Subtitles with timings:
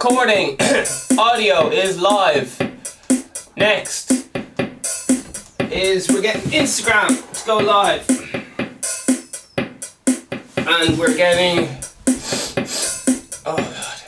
[0.00, 0.56] Recording.
[1.18, 2.56] Audio is live.
[3.56, 4.12] Next
[5.72, 8.08] is we're getting Instagram to go live.
[10.56, 11.68] And we're getting.
[13.44, 13.98] Oh god.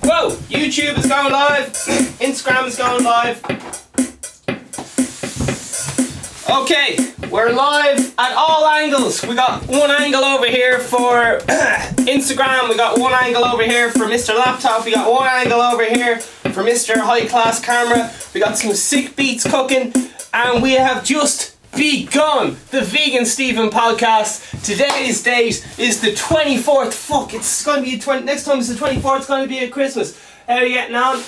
[0.00, 0.30] Whoa!
[0.48, 1.72] YouTube is going live.
[2.24, 3.44] Instagram is going live.
[6.48, 6.96] Okay,
[7.30, 9.22] we're live at all angles.
[9.24, 11.38] We got one angle over here for
[12.06, 14.36] Instagram, we got one angle over here for Mr.
[14.36, 16.96] Laptop, we got one angle over here for Mr.
[16.96, 19.92] High Class Camera, we got some sick beats cooking,
[20.32, 24.62] and we have just begun the Vegan Stephen podcast.
[24.64, 26.92] Today's date is the 24th.
[26.92, 30.18] Fuck, it's gonna be 20, next time it's the 24th, it's gonna be at Christmas.
[30.46, 31.22] How are you getting on?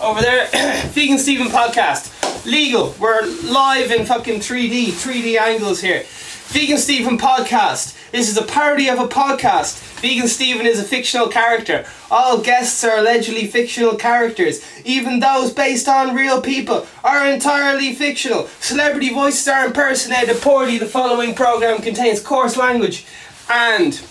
[0.00, 0.46] Over there,
[0.88, 2.21] Vegan Stephen podcast.
[2.44, 2.94] Legal.
[2.98, 6.04] We're live in fucking 3D, 3D angles here.
[6.46, 7.96] Vegan Stephen podcast.
[8.10, 9.80] This is a parody of a podcast.
[10.00, 11.86] Vegan Stephen is a fictional character.
[12.10, 14.62] All guests are allegedly fictional characters.
[14.84, 18.48] Even those based on real people are entirely fictional.
[18.60, 20.78] Celebrity voices are impersonated poorly.
[20.78, 23.06] The following program contains coarse language
[23.48, 24.04] and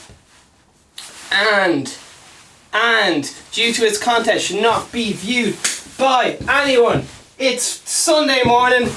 [1.31, 1.97] and
[2.73, 5.57] and due to its content should not be viewed
[5.97, 7.05] by anyone.
[7.43, 8.87] It's Sunday morning.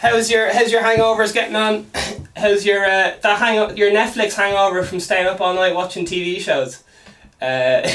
[0.00, 1.86] How's your how's your hangovers getting on?
[2.34, 6.40] How's your uh, that hang your Netflix hangover from staying up all night watching TV
[6.40, 6.82] shows?
[7.38, 7.86] Uh,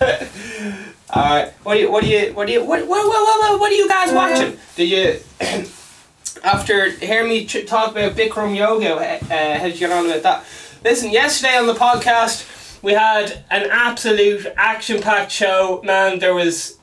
[1.10, 1.52] all right.
[1.62, 3.74] What do you what do you what do you what what what what, what are
[3.74, 4.56] you guys watching?
[4.76, 5.20] Do you
[6.42, 8.94] after hearing me talk about Bikram yoga?
[9.30, 10.42] Uh, you get on with that?
[10.82, 12.48] Listen, yesterday on the podcast
[12.82, 15.82] we had an absolute action packed show.
[15.84, 16.78] Man, there was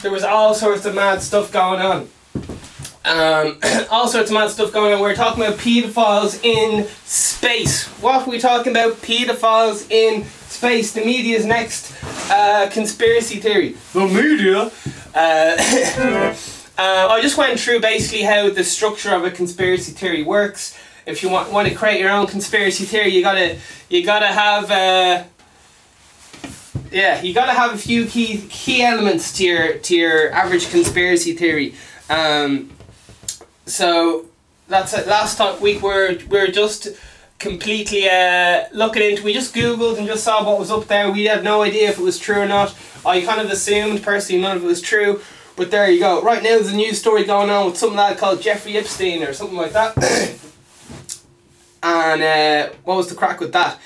[0.00, 2.08] there was all sorts of mad stuff going on.
[3.04, 3.58] Um,
[3.90, 5.00] all sorts of mad stuff going on.
[5.00, 7.86] We are talking about paedophiles in space.
[8.00, 8.94] What are we talking about?
[8.94, 10.92] Paedophiles in space.
[10.92, 11.94] The media's next
[12.30, 13.76] uh, conspiracy theory.
[13.92, 14.70] The media.
[15.14, 16.34] Uh,
[16.78, 20.78] uh, I just went through basically how the structure of a conspiracy theory works.
[21.06, 23.58] If you want, want to create your own conspiracy theory, you gotta
[23.88, 25.24] you gotta have uh,
[26.90, 31.34] yeah, you gotta have a few key key elements to your to your average conspiracy
[31.34, 31.74] theory.
[32.08, 32.70] Um,
[33.66, 34.26] so
[34.68, 35.06] that's it.
[35.06, 36.88] Last time week we're we're just
[37.38, 39.22] completely uh, looking into.
[39.22, 41.10] We just googled and just saw what was up there.
[41.10, 42.74] We had no idea if it was true or not.
[43.04, 45.20] I kind of assumed personally none of it was true.
[45.56, 46.22] But there you go.
[46.22, 49.32] Right now there's a news story going on with some lad called Jeffrey Epstein or
[49.32, 49.96] something like that.
[51.82, 53.78] and uh, what was the crack with that?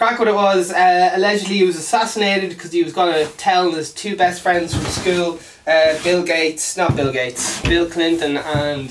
[0.00, 3.70] Crack what it was, uh, allegedly he was assassinated because he was going to tell
[3.72, 8.90] his two best friends from school, uh, Bill Gates, not Bill Gates, Bill Clinton and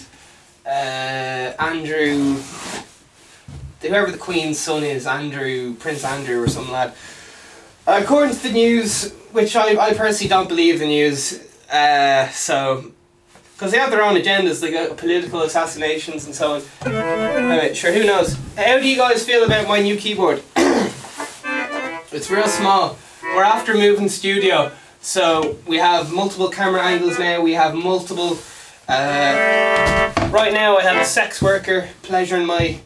[0.68, 0.69] uh,
[1.58, 2.36] Andrew,
[3.81, 6.94] whoever the Queen's son is, Andrew, Prince Andrew or some lad.
[7.88, 12.92] according to the news, which I, I personally don't believe the news, uh, so
[13.56, 16.62] because they have their own agendas, they got political assassinations and so on.
[16.86, 18.38] Anyway, sure, who knows?
[18.56, 20.44] How do you guys feel about my new keyboard?
[22.12, 22.97] it's real small.
[23.24, 24.72] We're after moving studio,
[25.02, 27.42] so we have multiple camera angles now.
[27.42, 28.38] We have multiple.
[28.88, 32.80] Uh, right now, I have a sex worker pleasuring my.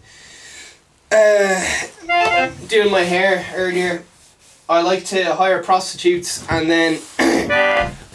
[1.12, 1.88] Uh,
[2.68, 4.04] doing my hair earlier.
[4.68, 7.00] I like to hire prostitutes and then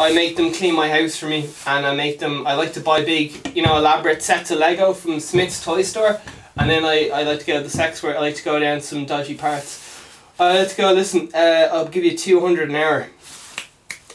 [0.00, 2.80] I make them clean my house for me and I make them I like to
[2.80, 6.20] buy big you know elaborate sets of Lego from Smith's toy store
[6.56, 8.58] and then I, I like to go to the sex work I like to go
[8.58, 9.88] down some dodgy parts
[10.38, 13.06] Like to go listen uh, I'll give you 200 an hour.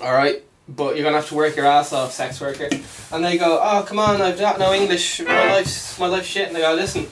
[0.02, 2.70] Alright but you're gonna have to work your ass off sex worker.
[3.12, 6.48] And they go oh come on I've got no English my life's my life's shit.
[6.48, 7.08] And they go listen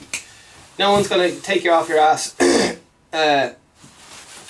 [0.78, 2.34] no one's gonna take you off your ass
[3.12, 3.52] uh,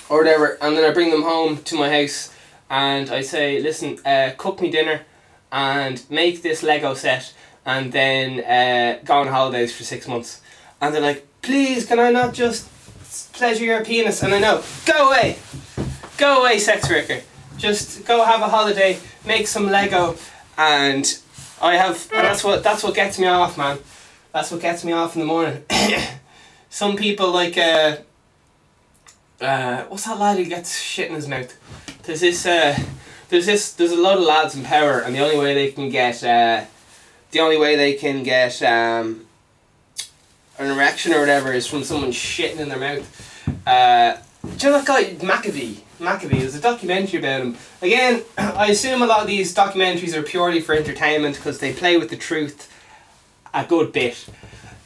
[0.09, 2.33] or whatever, and then I bring them home to my house
[2.69, 5.01] and I say, listen, uh, cook me dinner
[5.51, 7.33] and make this Lego set
[7.65, 10.41] and then uh, go on holidays for six months.
[10.81, 12.67] And they're like, please, can I not just
[13.33, 14.23] pleasure your penis?
[14.23, 15.37] And I know, go away,
[16.17, 17.21] go away, sex worker.
[17.57, 20.15] Just go have a holiday, make some Lego,
[20.57, 21.19] and
[21.61, 23.79] I have, and that's what that's what gets me off, man.
[24.31, 25.63] That's what gets me off in the morning.
[26.69, 27.57] Some people like.
[27.57, 27.97] Uh,
[29.43, 31.53] uh, what's that lad who gets shit in his mouth?
[32.03, 32.77] There's this, uh,
[33.29, 35.89] there's this, there's a lot of lads in power, and the only way they can
[35.89, 36.65] get, uh,
[37.31, 39.25] the only way they can get um,
[40.59, 43.67] an erection or whatever is from someone shitting in their mouth.
[43.67, 44.17] Uh,
[44.57, 45.79] do you know that guy McAfee?
[45.99, 46.39] McAfee.
[46.39, 47.57] There's a documentary about him.
[47.81, 51.97] Again, I assume a lot of these documentaries are purely for entertainment because they play
[51.97, 52.71] with the truth
[53.53, 54.25] a good bit.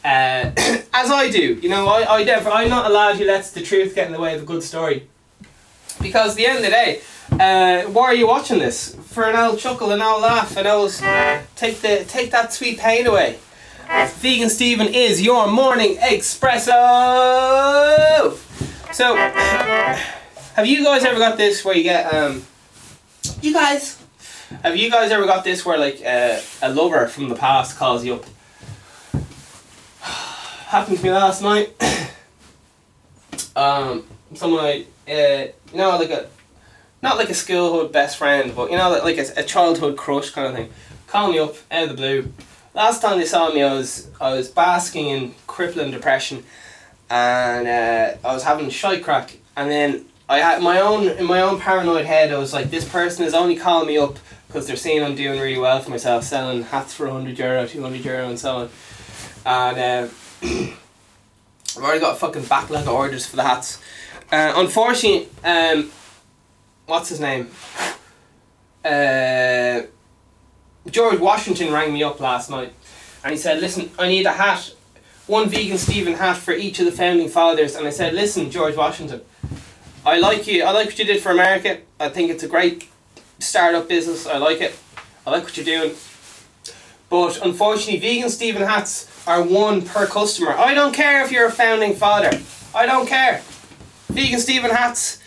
[0.06, 0.52] Uh,
[0.94, 3.62] as I do, you know, I, I never, I'm not a lad who lets the
[3.62, 5.08] truth get in the way of a good story.
[6.02, 8.96] Because at the end of the day, uh, why are you watching this?
[8.96, 10.92] For an old chuckle, an old laugh, an old
[11.56, 13.40] take the take that sweet pain away.
[13.88, 16.74] Vegan Stephen is your morning espresso.
[18.92, 22.44] So, have you guys ever got this where you get um,
[23.42, 24.04] you guys,
[24.64, 28.04] have you guys ever got this where like uh, a lover from the past calls
[28.04, 28.26] you up?
[30.02, 31.74] Happened to me last night.
[33.56, 34.04] um,
[34.34, 36.28] someone I, uh, you know, like a,
[37.02, 40.48] not like a schoolhood best friend, but you know, like a, a childhood crush kind
[40.48, 40.70] of thing.
[41.08, 42.34] Call me up out of the blue.
[42.78, 46.44] Last time they saw me, I was I was basking in crippling depression,
[47.10, 51.26] and uh, I was having a shy crack, and then I had my own in
[51.26, 52.32] my own paranoid head.
[52.32, 55.40] I was like, this person is only calling me up because they're seeing I'm doing
[55.40, 58.70] really well for myself, selling hats for hundred euro, two hundred euro, and so on.
[59.44, 60.14] And uh,
[60.44, 63.82] I've already got a fucking backlog of orders for the hats.
[64.32, 65.90] Uh, unfortunately, um,
[66.86, 67.50] what's his name?
[68.86, 69.88] Uh,
[70.90, 72.74] George Washington rang me up last night,
[73.24, 74.72] and he said, "Listen, I need a hat,
[75.28, 78.76] one vegan Stephen hat for each of the founding fathers." And I said, "Listen, George
[78.76, 79.22] Washington."
[80.06, 80.64] I like you.
[80.64, 81.80] I like what you did for America.
[82.00, 82.90] I think it's a great
[83.40, 84.26] startup business.
[84.26, 84.76] I like it.
[85.26, 85.96] I like what you're doing.
[87.10, 90.52] But unfortunately, vegan Stephen hats are one per customer.
[90.52, 92.32] I don't care if you're a founding father.
[92.74, 93.42] I don't care.
[94.10, 95.20] Vegan Stephen hats,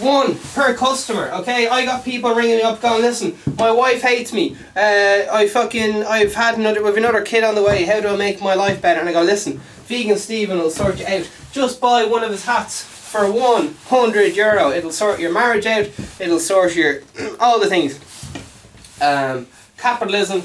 [0.00, 1.30] one per customer.
[1.40, 4.56] Okay, I got people ringing me up, going, "Listen, my wife hates me.
[4.76, 7.84] Uh, I fucking, I've had another, with another kid on the way.
[7.84, 10.98] How do I make my life better?" And I go, "Listen, Vegan Stephen will sort
[10.98, 11.28] you out.
[11.52, 14.72] Just buy one of his hats." for 100 euro.
[14.72, 17.02] It'll sort your marriage out, it'll sort your
[17.40, 18.00] all the things.
[19.00, 19.46] Um,
[19.78, 20.42] capitalism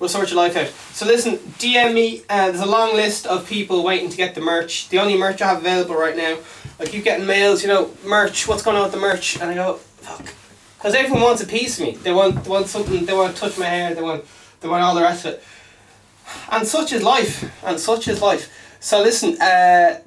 [0.00, 0.68] will sort your life out.
[0.92, 2.22] So listen, DM me.
[2.28, 4.88] Uh, there's a long list of people waiting to get the merch.
[4.88, 6.38] The only merch I have available right now.
[6.80, 8.48] I keep getting mails, you know, merch.
[8.48, 9.38] What's going on with the merch?
[9.38, 10.34] And I go, fuck,
[10.78, 11.92] because everyone wants a piece of me.
[11.96, 13.04] They want, they want something.
[13.04, 13.94] They want to touch my hair.
[13.94, 14.24] They want,
[14.60, 15.44] they want all the rest of it.
[16.50, 17.52] And such is life.
[17.64, 18.50] And such is life.
[18.80, 20.00] So listen, uh,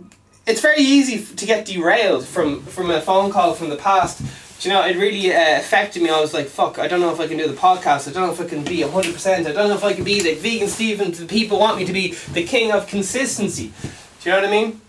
[0.47, 4.21] it's very easy to get derailed from from a phone call from the past.
[4.63, 6.09] You know, it really uh, affected me.
[6.09, 8.07] I was like, fuck, I don't know if I can do the podcast.
[8.07, 9.39] I don't know if I can be 100%.
[9.39, 11.91] I don't know if I can be the vegan Stephen the people want me to
[11.91, 13.73] be the king of consistency.
[14.21, 14.81] Do you know what I mean?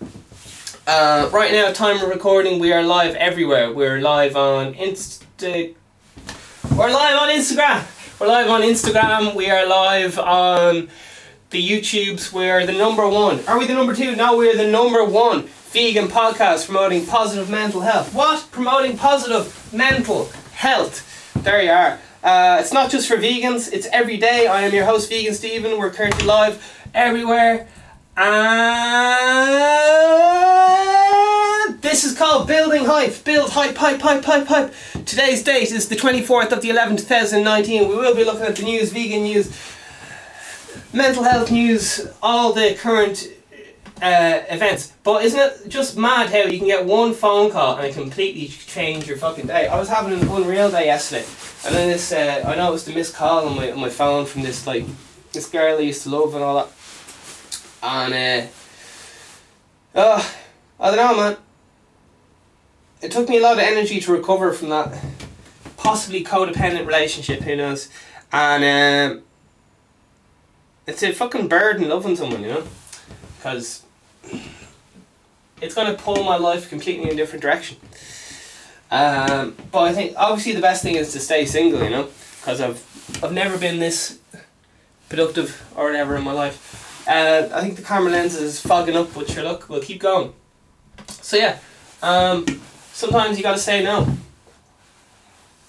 [0.86, 3.72] Uh, right now, time of recording, we are live everywhere.
[3.72, 5.74] We're live on Insta.
[6.76, 8.20] We're live on Instagram.
[8.20, 9.34] We're live on Instagram.
[9.34, 10.88] We are live on
[11.50, 12.32] the YouTubes.
[12.32, 13.40] We're the number one.
[13.48, 14.14] Are we the number two?
[14.14, 18.14] No, we're the number one vegan podcast promoting positive mental health.
[18.14, 18.46] What?
[18.52, 21.02] Promoting positive mental health.
[21.42, 21.98] There you are.
[22.22, 24.46] Uh, it's not just for vegans, it's every day.
[24.46, 25.76] I am your host, Vegan Stephen.
[25.76, 26.62] We're currently live
[26.94, 27.66] everywhere.
[28.16, 28.22] And
[31.82, 33.24] this is called Building Hype.
[33.24, 34.72] Build hype, hype, hype, hype, hype.
[35.04, 37.88] Today's date is the 24th of the 11th, 2019.
[37.88, 39.50] We will be looking at the news, vegan news,
[40.92, 43.26] mental health news, all the current
[44.04, 44.92] uh, events.
[45.02, 48.48] But isn't it just mad how you can get one phone call and it completely
[48.48, 49.66] change your fucking day?
[49.66, 51.24] I was having an unreal day yesterday,
[51.64, 54.42] and then this uh, I noticed a missed call on my on my phone from
[54.42, 54.84] this like
[55.32, 56.68] this girl I used to love and all that,
[57.82, 58.48] and uh,
[59.94, 60.34] oh,
[60.78, 61.36] I don't know, man.
[63.00, 65.02] It took me a lot of energy to recover from that
[65.76, 67.40] possibly codependent relationship.
[67.40, 67.88] Who knows?
[68.32, 68.64] And.
[69.16, 69.24] Um,
[70.86, 72.64] it's a fucking burden loving someone, you know,
[73.38, 73.83] because
[75.60, 77.76] it's gonna pull my life completely in a different direction.
[78.90, 82.08] Um, but I think obviously the best thing is to stay single, you know,
[82.40, 82.84] because I've
[83.22, 84.18] I've never been this
[85.08, 87.06] productive or whatever in my life.
[87.06, 90.32] Uh, I think the camera lens is fogging up, but sure, look, we'll keep going.
[91.08, 91.58] So yeah,
[92.02, 92.46] um,
[92.92, 94.16] sometimes you gotta say no,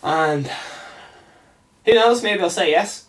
[0.03, 0.49] and
[1.85, 2.23] who knows?
[2.23, 3.04] Maybe I'll say yes.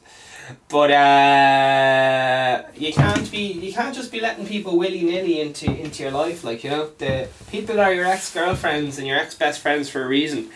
[0.68, 6.02] But uh, you can't be you can't just be letting people willy nilly into into
[6.04, 6.44] your life.
[6.44, 10.02] Like you know, the people are your ex girlfriends and your ex best friends for
[10.02, 10.50] a reason.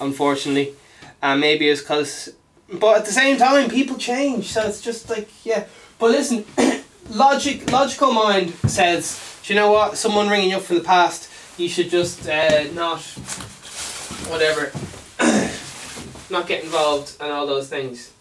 [0.00, 0.74] Unfortunately,
[1.22, 2.32] and maybe it's because.
[2.72, 5.66] But at the same time, people change, so it's just like yeah.
[5.98, 6.44] But listen,
[7.10, 9.98] logic logical mind says, do you know what?
[9.98, 13.02] Someone ringing you up from the past, you should just uh, not
[14.28, 14.72] whatever,
[16.30, 18.12] not get involved and all those things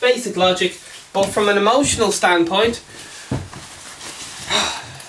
[0.00, 0.78] basic logic,
[1.12, 2.76] but from an emotional standpoint,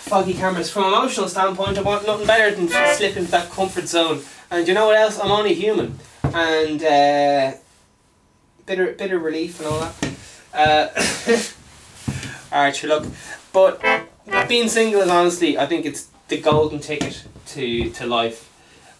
[0.07, 3.49] foggy cameras, from an emotional standpoint, I want nothing better than to slip into that
[3.49, 4.21] comfort zone.
[4.49, 5.19] And you know what else?
[5.19, 5.97] I'm only human.
[6.23, 7.53] And uh,
[8.65, 9.95] bitter, bitter relief and all that.
[10.53, 10.87] Uh,
[12.51, 13.07] Alright, sure, look.
[13.53, 13.81] But
[14.47, 18.47] being single is honestly, I think it's the golden ticket to to life.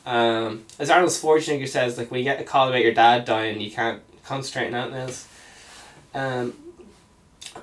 [0.06, 3.62] Um, as Arnold Schwarzenegger says, like when you get a call about your dad dying,
[3.62, 5.28] you can't concentrate on anything else.
[6.14, 6.54] Um,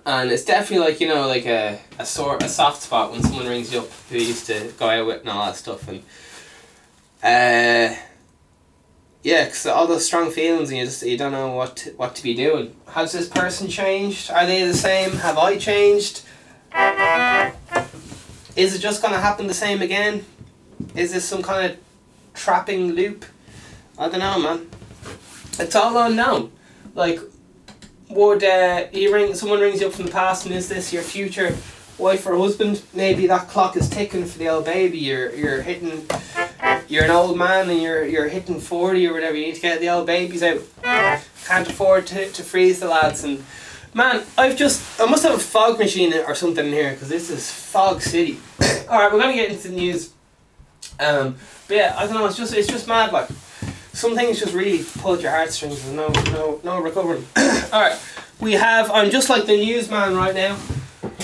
[0.05, 3.47] and it's definitely like you know like a a sore a soft spot when someone
[3.47, 6.03] rings you up who you used to go out with and all that stuff and.
[7.21, 7.97] Uh,
[9.23, 12.15] yeah, because all those strong feelings and you just you don't know what to, what
[12.15, 12.75] to be doing.
[12.89, 14.31] Has this person changed?
[14.31, 15.11] Are they the same?
[15.13, 16.23] Have I changed?
[18.57, 20.25] Is it just gonna happen the same again?
[20.95, 21.79] Is this some kind of
[22.35, 23.25] trapping loop?
[23.99, 24.71] I don't know, man.
[25.59, 26.53] It's all unknown.
[26.95, 27.21] Like,
[28.11, 31.03] would uh, you ring someone rings you up from the past and is this your
[31.03, 31.57] future
[31.99, 32.83] wife or husband?
[32.95, 34.99] Maybe that clock is ticking for the old baby.
[34.99, 36.07] You're you're hitting
[36.89, 39.37] you're an old man and you're you're hitting forty or whatever.
[39.37, 40.61] You need to get the old babies out.
[41.47, 43.45] Can't afford to, to freeze the lads and
[43.95, 47.31] man, I've just I must have a fog machine or something in here because this
[47.31, 48.39] is fog city.
[48.89, 50.13] All right, we're gonna get into the news.
[51.01, 51.37] Um,
[51.67, 52.27] but yeah, I don't know.
[52.27, 53.13] It's just it's just mad.
[53.13, 53.29] Like
[53.99, 57.27] some things just really pulled your heartstrings and no no no recovering.
[57.73, 57.99] All right,
[58.41, 58.91] we have.
[58.93, 60.57] I'm just like the newsman right now.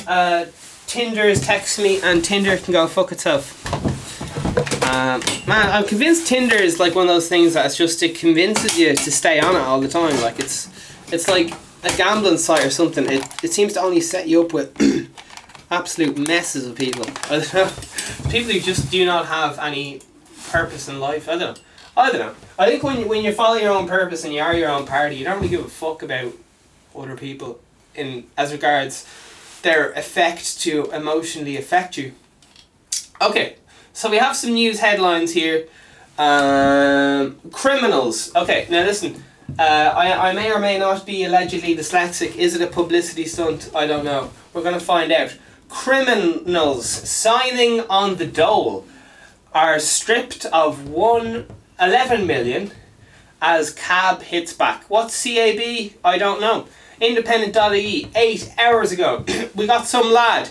[0.09, 0.47] Uh,
[0.89, 3.65] Tinder is texting me and Tinder can go fuck itself.
[4.85, 8.77] Um, man, I'm convinced Tinder is like one of those things that's just it convinces
[8.77, 10.21] you to stay on it all the time.
[10.21, 10.69] Like it's
[11.13, 11.55] it's like
[11.85, 13.05] a gambling site or something.
[13.09, 14.77] It it seems to only set you up with
[15.71, 17.05] absolute messes of people.
[17.31, 17.71] I don't know.
[18.31, 20.01] People who just do not have any
[20.51, 21.29] purpose in life.
[21.29, 21.63] I don't know.
[21.97, 22.35] I don't know.
[22.59, 25.17] I think when when you follow your own purpose and you are your own party,
[25.17, 26.33] you don't really give a fuck about
[26.97, 27.61] other people
[27.95, 29.07] in as regards
[29.63, 32.13] their effect to emotionally affect you.
[33.21, 33.57] Okay,
[33.93, 35.67] so we have some news headlines here.
[36.19, 38.35] Um, criminals.
[38.35, 39.23] Okay, now listen.
[39.59, 42.35] Uh, I, I may or may not be allegedly dyslexic.
[42.37, 43.71] Is it a publicity stunt?
[43.75, 44.31] I don't know.
[44.53, 45.37] We're going to find out.
[45.69, 48.87] Criminals signing on the dole
[49.53, 51.47] are stripped of one
[51.81, 52.71] 11 million
[53.41, 54.85] as CAB hits back.
[54.89, 55.93] What's CAB?
[56.05, 56.67] I don't know.
[57.01, 60.49] Independent.ie, eight hours ago, we got some lad.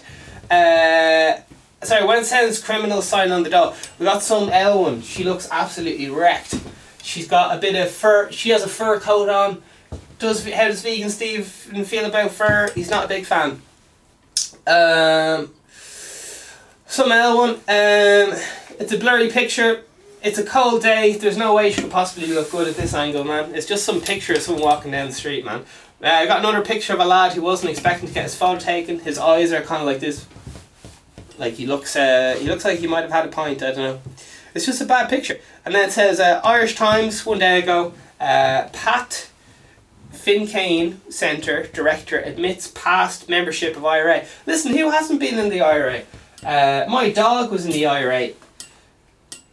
[0.51, 1.42] Uh,
[1.86, 5.01] sorry, when says criminal sign on the door, we got some one.
[5.01, 6.60] She looks absolutely wrecked.
[7.01, 8.32] She's got a bit of fur.
[8.32, 9.63] She has a fur coat on.
[10.20, 12.72] Does how does vegan Steve feel about fur?
[12.75, 13.62] He's not a big fan.
[14.65, 15.51] Um,
[16.86, 17.56] some one.
[17.56, 18.38] Um,
[18.80, 19.84] it's a blurry picture.
[20.24, 21.18] It's a cold day.
[21.18, 23.53] There's no way she could possibly look good at this angle, man.
[23.53, 25.65] It's just some picture of someone walking down the street, man.
[26.01, 28.58] Uh, I got another picture of a lad who wasn't expecting to get his photo
[28.58, 29.00] taken.
[29.00, 30.25] His eyes are kind of like this.
[31.38, 33.62] Like he looks, uh, he looks like he might have had a pint.
[33.62, 34.00] I don't know.
[34.53, 35.39] It's just a bad picture.
[35.65, 37.92] And then it says uh, Irish Times one day ago.
[38.18, 39.30] Uh, Pat
[40.12, 44.24] Finucane Centre director admits past membership of IRA.
[44.46, 46.03] Listen, who hasn't been in the IRA?
[46.46, 48.30] Uh, my dog was in the IRA.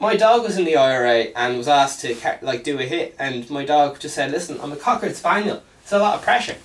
[0.01, 3.49] My dog was in the IRA and was asked to like do a hit, and
[3.51, 5.63] my dog just said, "Listen, I'm a cocker spaniel.
[5.83, 6.57] It's a lot of pressure."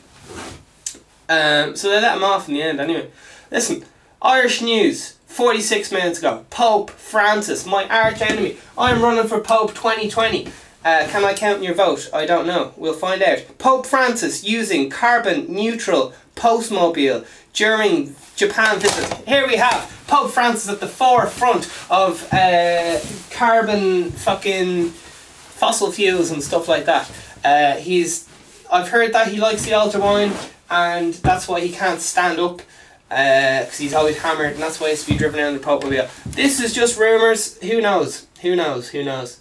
[1.28, 2.80] Um, so they let him off in the end.
[2.80, 3.10] Anyway,
[3.52, 3.86] listen,
[4.22, 5.12] Irish news.
[5.28, 8.56] 46 minutes ago, Pope Francis, my arch enemy.
[8.78, 10.48] I'm running for Pope 2020.
[10.86, 12.12] Uh, can I count your vote?
[12.14, 12.72] I don't know.
[12.78, 13.44] We'll find out.
[13.58, 19.12] Pope Francis using carbon neutral popemobile during Japan visit.
[19.28, 23.00] Here we have Pope Francis at the forefront of uh,
[23.32, 27.12] carbon fucking fossil fuels and stuff like that.
[27.44, 28.30] Uh, he's,
[28.72, 30.34] I've heard that he likes the altar wine,
[30.70, 32.62] and that's why he can't stand up
[33.10, 35.84] because uh, he's always hammered, and that's why he's to be driven around the Pope
[35.84, 36.08] mobile.
[36.28, 37.58] This is just rumors.
[37.64, 38.28] Who knows?
[38.42, 38.90] Who knows?
[38.90, 39.40] Who knows?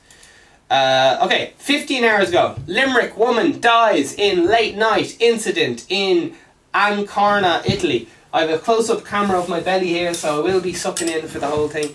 [0.74, 6.34] Uh, okay, 15 hours ago, Limerick woman dies in late night incident in
[6.74, 8.08] Ancona, Italy.
[8.32, 11.08] I have a close up camera of my belly here, so I will be sucking
[11.08, 11.94] in for the whole thing.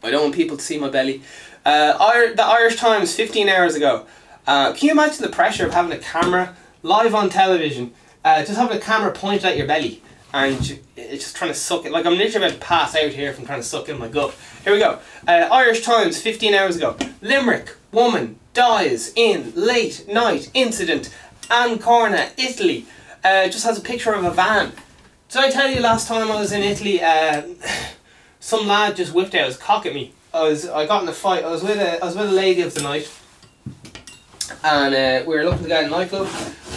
[0.00, 1.22] I don't want people to see my belly.
[1.64, 1.94] Uh,
[2.34, 4.06] the Irish Times, 15 hours ago.
[4.46, 7.92] Uh, can you imagine the pressure of having a camera live on television?
[8.24, 10.00] Uh, just having a camera pointed at your belly
[10.32, 11.92] and it's just trying to suck it.
[11.92, 14.34] Like I'm literally about to pass out here from trying to suck in my gut.
[14.64, 14.98] Here we go.
[15.26, 16.96] Uh, Irish Times, 15 hours ago.
[17.20, 21.14] Limerick woman dies in late night incident.
[21.50, 22.86] Ancona, Italy.
[23.22, 24.72] Uh, just has a picture of a van.
[25.28, 27.02] Did I tell you last time I was in Italy?
[27.02, 27.42] Uh,
[28.40, 30.12] some lad just whipped out his cock at me.
[30.34, 31.44] I was I got in a fight.
[31.44, 33.12] I was with a I was with a lady of the night,
[34.64, 36.28] and uh, we were looking to go to a nightclub.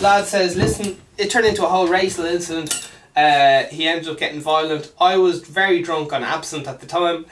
[0.02, 4.42] Lad says, "Listen." It turned into a whole racial incident uh, he ended up getting
[4.42, 4.92] violent.
[5.00, 7.26] I was very drunk on absinthe at the time,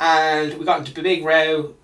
[0.00, 1.74] and we got into a big row.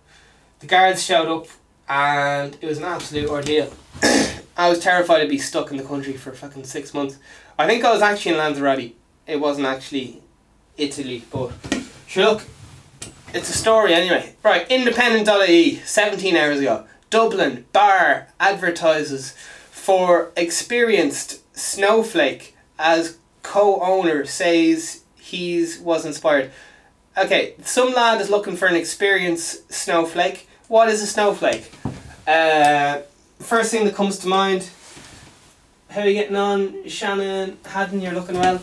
[0.60, 1.48] The guards showed up,
[1.88, 3.72] and it was an absolute ordeal.
[4.56, 7.18] I was terrified to be stuck in the country for fucking six months.
[7.58, 8.92] I think I was actually in Lanzarote.
[9.26, 10.22] It wasn't actually
[10.76, 11.24] Italy.
[11.30, 11.52] But
[12.06, 12.42] sure, look,
[13.34, 14.34] it's a story anyway.
[14.42, 16.86] Right, independent.ie, 17 hours ago.
[17.10, 19.34] Dublin bar advertises
[19.70, 26.50] for experienced snowflake as co-owner says he's was inspired.
[27.16, 30.48] Okay, some lad is looking for an experienced snowflake.
[30.68, 31.70] What is a snowflake?
[32.26, 33.00] Uh,
[33.38, 34.70] first thing that comes to mind.
[35.90, 37.58] How are you getting on, Shannon?
[37.66, 38.62] Haddon, you're looking well.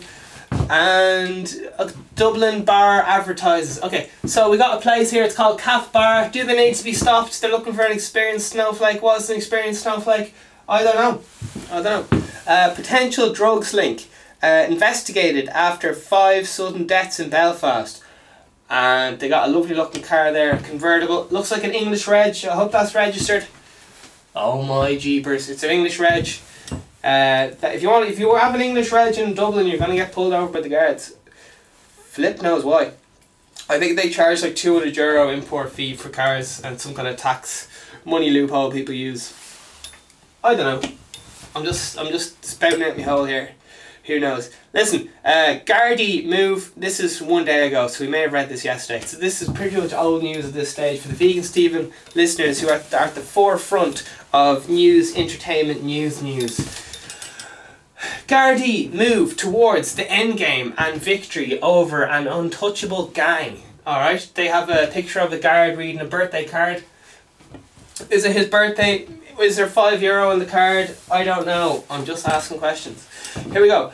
[0.68, 1.46] And
[1.78, 3.80] a Dublin bar advertises.
[3.82, 5.22] Okay, so we got a place here.
[5.22, 6.30] It's called Calf Bar.
[6.30, 7.40] Do they need to be stopped?
[7.40, 9.00] They're looking for an experienced snowflake.
[9.00, 10.34] What's an experienced snowflake?
[10.68, 11.22] I don't know.
[11.70, 12.22] I don't know.
[12.48, 14.08] Uh, potential drugs link
[14.42, 18.02] uh, investigated after five sudden deaths in Belfast.
[18.68, 21.26] And they got a lovely looking car there, convertible.
[21.30, 22.36] Looks like an English reg.
[22.44, 23.46] I hope that's registered.
[24.34, 25.48] Oh my jeepers!
[25.50, 26.28] It's an English reg.
[27.02, 30.12] Uh, if you want, if you have an English reg in Dublin, you're gonna get
[30.12, 31.16] pulled over by the guards.
[32.10, 32.92] Flip knows why.
[33.68, 37.08] I think they charge like two hundred euro import fee for cars and some kind
[37.08, 37.68] of tax
[38.04, 39.34] money loophole people use.
[40.44, 40.90] I don't know.
[41.56, 43.50] I'm just I'm just spouting out my hole here.
[44.10, 44.50] Who knows?
[44.74, 45.60] Listen, uh,
[46.24, 46.72] move.
[46.76, 49.04] This is one day ago, so we may have read this yesterday.
[49.06, 52.60] So this is pretty much old news at this stage for the Vegan Stephen listeners
[52.60, 54.02] who are, at the forefront
[54.32, 56.58] of news, entertainment, news, news.
[58.26, 63.62] Gardaí move towards the end game and victory over an untouchable gang.
[63.86, 66.82] Alright, they have a picture of a guard reading a birthday card.
[68.10, 69.06] Is it his birthday?
[69.40, 70.96] Is there five euro in the card?
[71.10, 71.84] I don't know.
[71.88, 73.06] I'm just asking questions.
[73.52, 73.92] Here we go.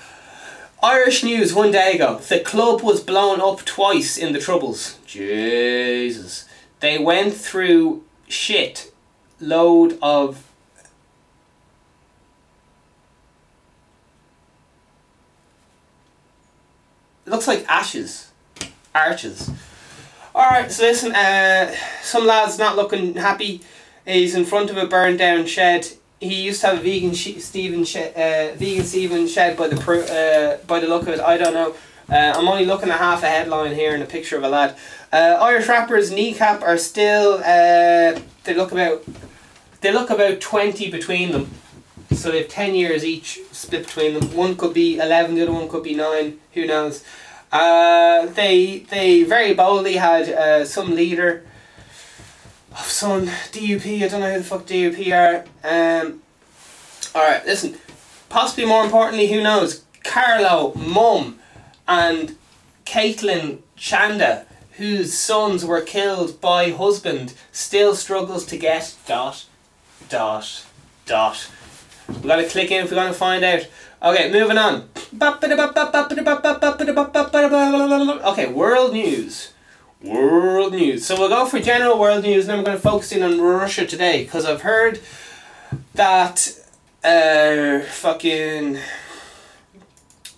[0.86, 2.18] Irish news one day ago.
[2.18, 5.00] The club was blown up twice in the Troubles.
[5.04, 6.48] Jesus.
[6.78, 8.92] They went through shit.
[9.40, 10.48] Load of.
[17.26, 18.30] It looks like ashes.
[18.94, 19.50] Arches.
[20.36, 23.60] Alright, so listen, uh, some lad's not looking happy.
[24.06, 25.88] He's in front of a burned down shed.
[26.20, 30.00] He used to have a vegan she- Stephen uh, vegan Stephen shed by the pro-
[30.00, 31.20] uh, by the look of it.
[31.20, 31.74] I don't know.
[32.08, 34.76] Uh, I'm only looking at half a headline here and a picture of a lad.
[35.12, 37.34] Uh, Irish rappers kneecap are still.
[37.44, 39.04] Uh, they look about.
[39.82, 41.50] They look about twenty between them.
[42.12, 44.34] So they have ten years each split between them.
[44.34, 46.38] One could be eleven, the other one could be nine.
[46.54, 47.04] Who knows?
[47.52, 51.44] Uh, they they very boldly had some leader
[52.78, 54.02] of some DUP.
[54.02, 55.44] I don't know who the fuck DUP are.
[55.64, 56.22] Um,
[57.14, 57.76] all right, listen.
[58.28, 59.84] Possibly more importantly, who knows?
[60.04, 61.38] Carlow, mum,
[61.88, 62.36] and
[62.84, 69.46] Caitlin Chanda, whose sons were killed by husband, still struggles to get dot,
[70.08, 70.64] dot,
[71.06, 71.50] dot.
[72.08, 73.66] We gotta click in if we're gonna find out.
[74.02, 74.88] Okay, moving on.
[78.24, 79.52] Okay, world news.
[80.06, 81.04] World news.
[81.04, 83.40] So we'll go for general world news, and then we're going to focus in on
[83.40, 85.00] Russia today because I've heard
[85.94, 86.58] that
[87.02, 88.78] uh fucking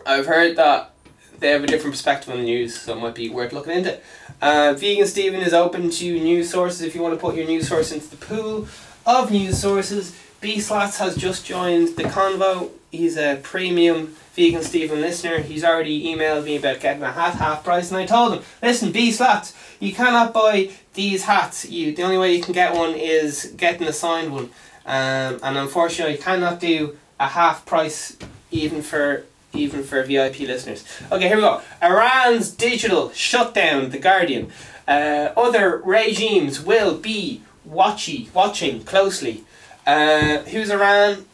[0.06, 0.94] I've heard that
[1.38, 4.00] they have a different perspective on the news, so it might be worth looking into.
[4.40, 7.68] Uh, Vegan Stephen is open to news sources if you want to put your news
[7.68, 8.68] source into the pool
[9.06, 10.16] of news sources.
[10.40, 12.70] B Slats has just joined the convo.
[12.92, 15.40] He's a premium Vegan Stephen listener.
[15.40, 18.92] He's already emailed me about getting a hat half price, and I told him, listen,
[18.92, 21.68] B Slats, you cannot buy these hats.
[21.68, 24.50] You the only way you can get one is getting a signed one,
[24.86, 28.16] um, and unfortunately, you cannot do a half price
[28.52, 30.84] even for even for VIP listeners.
[31.10, 31.62] Okay, here we go.
[31.82, 33.90] Iran's digital shutdown.
[33.90, 34.52] The Guardian.
[34.86, 39.44] Uh, other regimes will be watchy, watching closely.
[39.88, 41.24] Uh, who's Iran?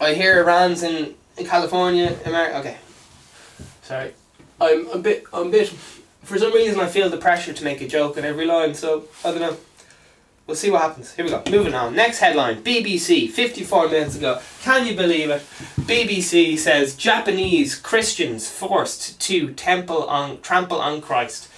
[0.00, 2.58] I hear Iran's in, in California, America.
[2.60, 2.76] Okay,
[3.82, 4.14] sorry.
[4.58, 5.24] I'm a bit.
[5.30, 5.68] I'm a bit.
[6.22, 8.72] For some reason, I feel the pressure to make a joke in every line.
[8.72, 9.58] So I don't know.
[10.46, 11.12] We'll see what happens.
[11.12, 11.42] Here we go.
[11.50, 11.94] Moving on.
[11.94, 12.62] Next headline.
[12.64, 13.28] BBC.
[13.28, 14.40] Fifty-four minutes ago.
[14.62, 15.42] Can you believe it?
[15.80, 21.50] BBC says Japanese Christians forced to temple on trample on Christ.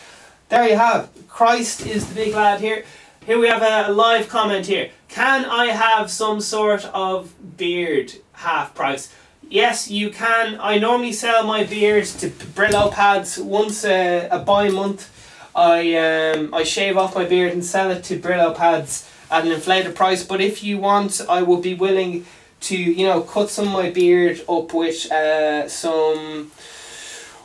[0.48, 1.10] There you have.
[1.28, 2.84] Christ is the big lad here.
[3.24, 4.90] Here we have a live comment here.
[5.14, 9.14] Can I have some sort of beard half price?
[9.48, 10.58] Yes, you can.
[10.60, 15.08] I normally sell my beards to Brillo pads once a, a by month.
[15.54, 19.52] I um I shave off my beard and sell it to Brillo pads at an
[19.52, 20.24] inflated price.
[20.24, 22.26] But if you want, I would be willing
[22.62, 26.50] to you know cut some of my beard up with uh, some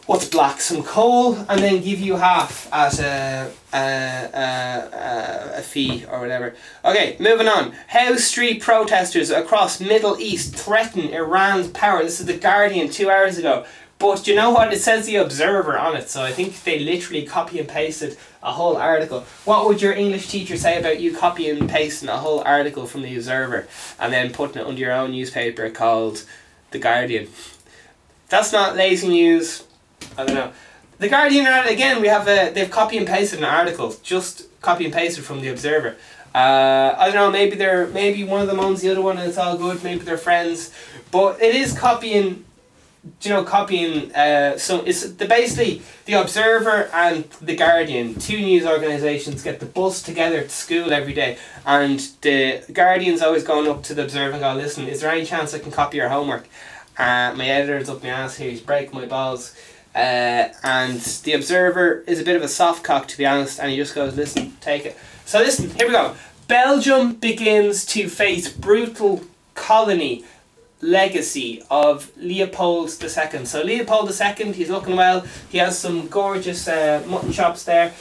[0.09, 5.61] what's black some coal and then give you half at a a, a, a, a
[5.61, 6.55] fee or whatever.
[6.83, 7.73] Okay, moving on.
[7.89, 12.01] House Street protesters across Middle East threaten Iran's power.
[12.01, 13.67] This is the Guardian two hours ago.
[13.99, 14.73] But you know what?
[14.73, 18.51] It says the Observer on it, so I think they literally copy and pasted a
[18.51, 19.25] whole article.
[19.45, 23.03] What would your English teacher say about you copying and pasting a whole article from
[23.03, 23.67] the Observer
[23.99, 26.25] and then putting it under your own newspaper called
[26.71, 27.27] The Guardian?
[28.29, 29.65] That's not lazy news.
[30.19, 30.51] I don't know.
[30.97, 32.01] The Guardian again.
[32.01, 35.47] We have a they've copy and pasted an article, just copy and pasted from the
[35.47, 35.95] Observer.
[36.35, 37.31] Uh, I don't know.
[37.31, 39.81] Maybe they're maybe one of them owns the other one, and it's all good.
[39.81, 40.73] Maybe they're friends,
[41.09, 42.43] but it is copying
[43.21, 44.13] you know, copying.
[44.13, 49.65] Uh, so it's the basically the Observer and the Guardian, two news organisations, get the
[49.65, 54.33] bus together to school every day, and the Guardian's always going up to the Observer
[54.33, 56.45] and go, "Listen, is there any chance I can copy your homework?"
[56.97, 58.51] Uh, my editor's up my ass here.
[58.51, 59.55] He's breaking my balls.
[59.95, 63.71] Uh, and the Observer is a bit of a soft cock, to be honest, and
[63.71, 66.15] he just goes, "Listen, take it." So listen, here we go.
[66.47, 69.23] Belgium begins to face brutal
[69.53, 70.23] colony
[70.81, 73.45] legacy of Leopold II.
[73.45, 75.25] So Leopold II, he's looking well.
[75.49, 77.93] He has some gorgeous uh, mutton chops there.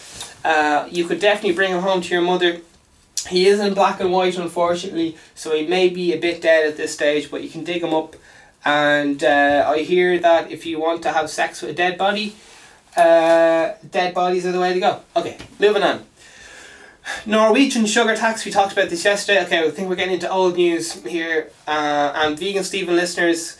[0.44, 2.60] Uh, you could definitely bring him home to your mother.
[3.28, 6.76] He is in black and white, unfortunately, so he may be a bit dead at
[6.76, 8.16] this stage, but you can dig him up.
[8.68, 12.36] And uh, I hear that if you want to have sex with a dead body,
[12.98, 15.00] uh, dead bodies are the way to go.
[15.16, 16.04] Okay, moving on.
[17.24, 19.42] Norwegian sugar tax, we talked about this yesterday.
[19.44, 21.50] Okay, I think we're getting into old news here.
[21.66, 23.56] Uh, and Vegan Steven listeners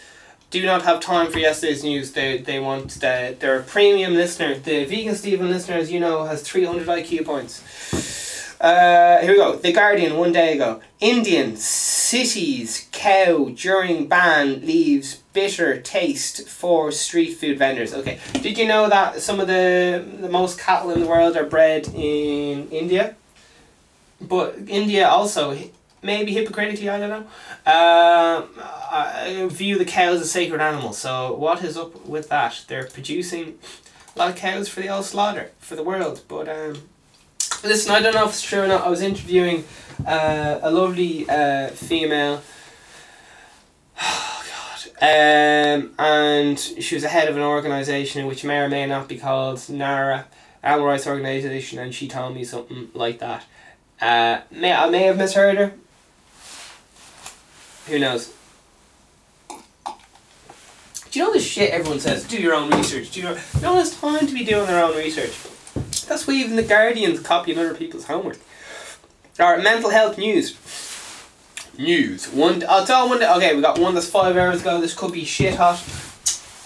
[0.51, 2.12] do not have time for yesterday's news.
[2.12, 4.59] They, they want, the, they're a premium listener.
[4.59, 8.28] The Vegan Steven listener, as you know, has 300 IQ points.
[8.61, 9.55] Uh, here we go.
[9.57, 10.81] The Guardian, one day ago.
[11.01, 17.94] Indian cities cow during ban leaves bitter taste for street food vendors.
[17.94, 21.44] Okay, did you know that some of the the most cattle in the world are
[21.47, 23.14] bred in India?
[24.21, 25.57] but India also
[26.03, 27.27] maybe hypocritically I don't know
[27.66, 28.47] uh,
[28.90, 32.87] I view the cow as a sacred animal so what is up with that they're
[32.87, 33.59] producing
[34.14, 36.83] a lot of cows for the old slaughter for the world but um,
[37.64, 39.64] listen I don't know if it's true or not I was interviewing
[40.07, 42.42] uh, a lovely uh, female
[44.01, 48.87] oh God um, and she was a head of an organisation which may or may
[48.87, 50.27] not be called NARA
[50.62, 53.44] Animal Rights Organisation and she told me something like that
[54.01, 55.73] uh, may I may have misheard her.
[57.87, 58.33] Who knows?
[61.11, 62.25] Do you know the shit everyone says?
[62.25, 63.11] Do your own research.
[63.11, 63.38] Do you know?
[63.62, 65.35] No one has time to be doing their own research.
[66.09, 68.38] That's why even the Guardian's copying other people's homework.
[69.38, 70.57] Alright, mental health news.
[71.79, 72.27] News.
[72.29, 72.64] One.
[72.68, 73.23] I'll tell one.
[73.23, 74.81] Okay, we got one that's five hours ago.
[74.81, 75.83] This could be shit hot.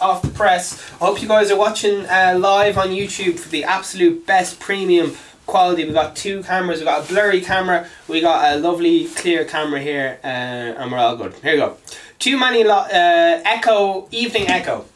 [0.00, 0.80] Off the press.
[0.94, 5.16] I hope you guys are watching uh, live on YouTube for the absolute best premium
[5.46, 5.84] quality.
[5.84, 6.78] We've got two cameras.
[6.80, 7.86] We've got a blurry camera.
[8.08, 11.34] We got a lovely clear camera here, uh, and we're all good.
[11.34, 11.76] Here we go.
[12.18, 14.86] Too many lo- uh, echo evening echo.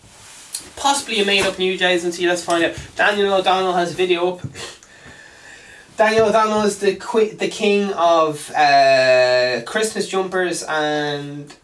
[0.76, 2.26] Possibly a made up news agency.
[2.26, 2.76] Let's find out.
[2.96, 4.40] Daniel O'Donnell has a video up.
[5.96, 6.92] Daniel O'Donnell is the
[7.38, 11.54] the king of uh, Christmas jumpers and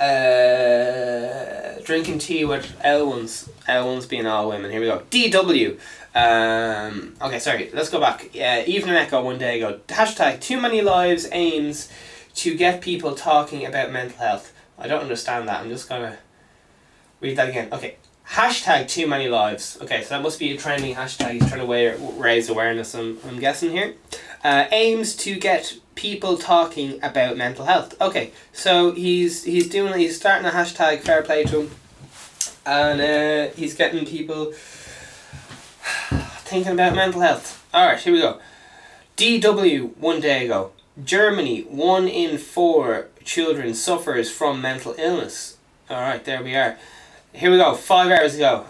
[0.00, 3.48] uh, drinking tea with L ones.
[3.68, 4.70] L ones being all women.
[4.70, 5.02] Here we go.
[5.10, 5.78] DW.
[6.14, 7.70] Um, okay, sorry.
[7.72, 8.30] Let's go back.
[8.34, 9.78] Uh, Evening Echo one day ago.
[9.86, 11.88] Hashtag Too Many Lives aims
[12.36, 14.52] to get people talking about mental health.
[14.78, 15.60] I don't understand that.
[15.60, 16.18] I'm just gonna
[17.20, 17.68] read that again.
[17.72, 17.96] Okay.
[18.30, 19.78] Hashtag Too Many Lives.
[19.80, 21.32] Okay, so that must be a trending hashtag.
[21.32, 22.94] He's trying to raise awareness.
[22.94, 23.94] I'm, I'm guessing here.
[24.44, 27.98] Uh, aims to get people talking about mental health.
[28.00, 31.00] Okay, so he's he's doing he's starting a hashtag.
[31.00, 31.70] Fair play to him,
[32.66, 34.52] and uh, he's getting people
[36.48, 37.64] thinking about mental health.
[37.74, 38.40] Alright, here we go.
[39.16, 40.72] DW one day ago.
[41.02, 45.58] Germany, one in four children suffers from mental illness.
[45.90, 46.78] Alright, there we are.
[47.34, 48.64] Here we go, five hours ago.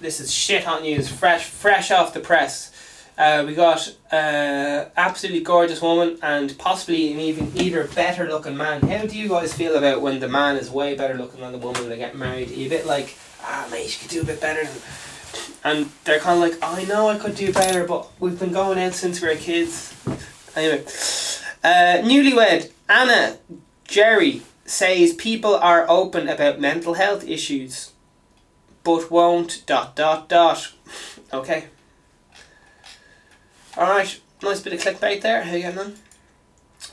[0.00, 2.70] This is shit hot news, fresh fresh off the press.
[3.16, 8.82] Uh, we got uh, absolutely gorgeous woman and possibly an even either better looking man.
[8.82, 11.58] How do you guys feel about when the man is way better looking than the
[11.58, 12.50] woman they get married?
[12.50, 14.80] Are you a bit like, ah mate, you could do a bit better than
[15.64, 18.78] and they're kind of like, I know I could do better, but we've been going
[18.78, 19.94] out since we were kids.
[20.54, 20.84] Anyway,
[21.64, 23.38] uh, newlywed Anna
[23.88, 27.92] Geary says people are open about mental health issues,
[28.84, 30.72] but won't dot dot dot.
[31.32, 31.64] Okay.
[33.76, 35.42] All right, nice bit of clickbait there.
[35.44, 35.94] How you getting on?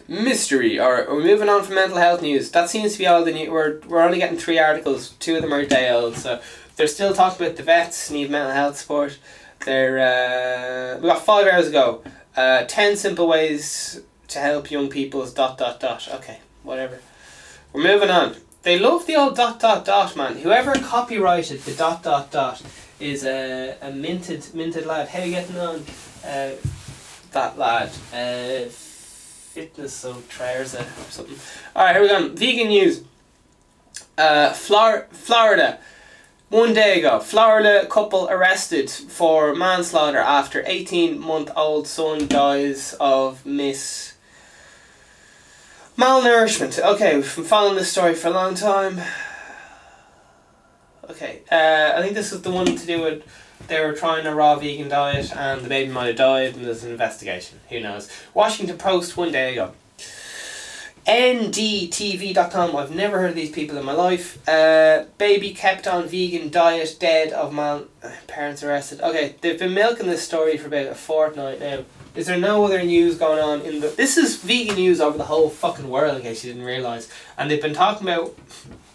[0.07, 0.79] Mystery.
[0.79, 2.51] All right, we're moving on from mental health news.
[2.51, 3.51] That seems to be all the new.
[3.51, 5.11] We're we're only getting three articles.
[5.19, 6.41] Two of them are day old, so
[6.75, 9.17] they're still talking about the vets need mental health support.
[9.65, 12.03] They're uh, we got five hours ago.
[12.35, 16.07] Uh, ten simple ways to help young people's dot dot dot.
[16.15, 16.99] Okay, whatever.
[17.75, 18.37] We're moving on.
[18.63, 20.37] They love the old dot dot dot man.
[20.37, 22.61] Whoever copyrighted the dot dot dot
[23.01, 25.09] is a, a minted minted lad.
[25.09, 25.83] How you getting on?
[26.25, 26.51] Uh,
[27.33, 27.89] that lad.
[28.13, 31.35] Uh, fitness of Trerza or something.
[31.75, 32.29] Alright, here we go.
[32.29, 33.03] Vegan news.
[34.17, 35.77] Uh, Flor- Florida.
[36.47, 43.45] One day ago, Florida couple arrested for manslaughter after 18 month old son dies of
[43.45, 44.14] miss
[45.97, 46.79] malnourishment.
[46.79, 49.01] Okay, we've been following this story for a long time.
[51.09, 53.23] Okay, uh, I think this is the one to do with
[53.67, 56.83] they were trying a raw vegan diet and the baby might have died and there's
[56.83, 57.59] an investigation.
[57.69, 58.11] Who knows?
[58.33, 59.71] Washington Post one day ago.
[61.07, 62.75] NDTV.com.
[62.75, 64.47] I've never heard of these people in my life.
[64.49, 67.85] Uh, baby kept on vegan diet, dead of mal.
[68.27, 69.01] Parents arrested.
[69.01, 71.85] Okay, they've been milking this story for about a fortnight now.
[72.15, 73.87] Is there no other news going on in the?
[73.87, 77.09] This is vegan news over the whole fucking world, in case you didn't realize.
[77.37, 78.35] And they've been talking about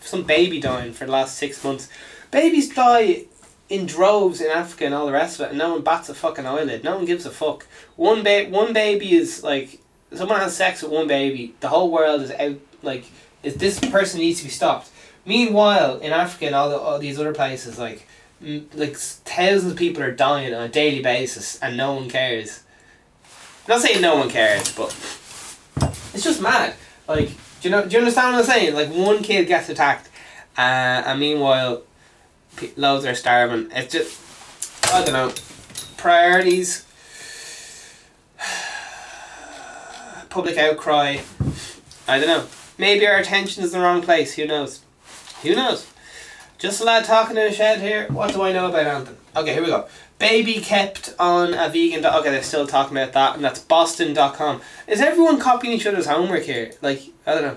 [0.00, 1.88] some baby dying for the last six months.
[2.30, 3.24] Babies die
[3.68, 6.14] in droves in Africa and all the rest of it, and no one bats a
[6.14, 6.82] fucking eyelid.
[6.82, 7.66] No one gives a fuck.
[7.96, 9.80] One ba- one baby is like
[10.14, 12.56] someone has sex with one baby, the whole world is out.
[12.82, 13.04] Like,
[13.42, 14.90] is this person needs to be stopped?
[15.26, 18.06] Meanwhile, in Africa and all, the, all these other places, like,
[18.40, 22.62] like thousands of people are dying on a daily basis, and no one cares.
[23.70, 24.88] Not saying no one cares, but
[26.12, 26.74] it's just mad.
[27.06, 27.84] Like, do you know?
[27.86, 28.74] Do you understand what I'm saying?
[28.74, 30.08] Like, one kid gets attacked,
[30.58, 31.82] uh, and meanwhile,
[32.56, 33.68] pe- loads are starving.
[33.70, 35.32] It's just, I don't know,
[35.98, 36.84] priorities
[40.30, 41.18] public outcry.
[42.08, 42.46] I don't know.
[42.76, 44.34] Maybe our attention is in the wrong place.
[44.34, 44.80] Who knows?
[45.42, 45.86] Who knows?
[46.60, 48.06] Just a lad talking in a shed here.
[48.10, 49.16] What do I know about Anthem?
[49.34, 49.88] Okay, here we go.
[50.18, 52.02] Baby kept on a vegan.
[52.02, 54.60] Do- okay, they're still talking about that, and that's Boston.com.
[54.86, 56.72] Is everyone copying each other's homework here?
[56.82, 57.56] Like, I don't know.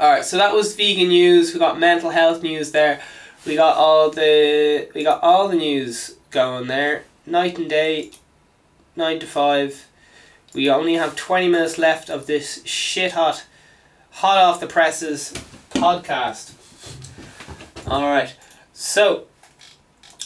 [0.00, 1.52] Alright, so that was vegan news.
[1.52, 3.02] We got mental health news there.
[3.46, 7.04] We got all the we got all the news going there.
[7.26, 8.12] Night and day,
[8.96, 9.86] nine to five.
[10.54, 13.44] We only have 20 minutes left of this shit hot,
[14.10, 15.34] hot off the presses
[15.70, 16.53] podcast.
[17.86, 18.34] Alright,
[18.72, 19.24] so,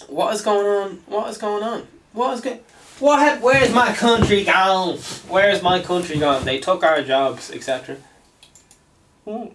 [0.09, 0.91] what is going on?
[1.07, 1.87] What is going on?
[2.13, 2.61] What is going
[3.01, 3.19] What?
[3.19, 4.99] ha- Where's my country gone?
[5.29, 6.45] Where's my country gone?
[6.45, 7.97] They took our jobs, etc.
[9.27, 9.51] Ooh.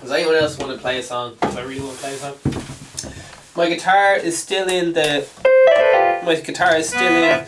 [0.00, 1.36] Does anyone else want to play a song?
[1.40, 2.36] Does I really want to play a song?
[3.56, 5.26] My guitar is still in the.
[6.24, 7.46] My guitar is still in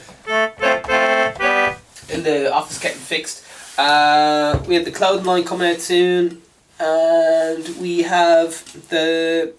[2.11, 3.45] in the office getting fixed.
[3.79, 6.42] Uh, we have the clothing line coming out soon,
[6.83, 9.55] and we have the.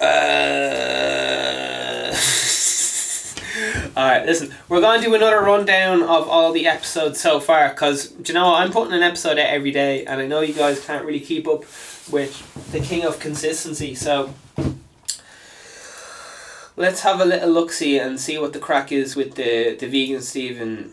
[0.00, 0.02] Uh,
[3.96, 8.14] Alright, listen, we're going to do another rundown of all the episodes so far because,
[8.26, 11.04] you know, I'm putting an episode out every day and I know you guys can't
[11.04, 11.60] really keep up
[12.10, 14.34] with the king of consistency, so
[16.76, 19.86] let's have a little look see and see what the crack is with the, the
[19.86, 20.92] vegan Stephen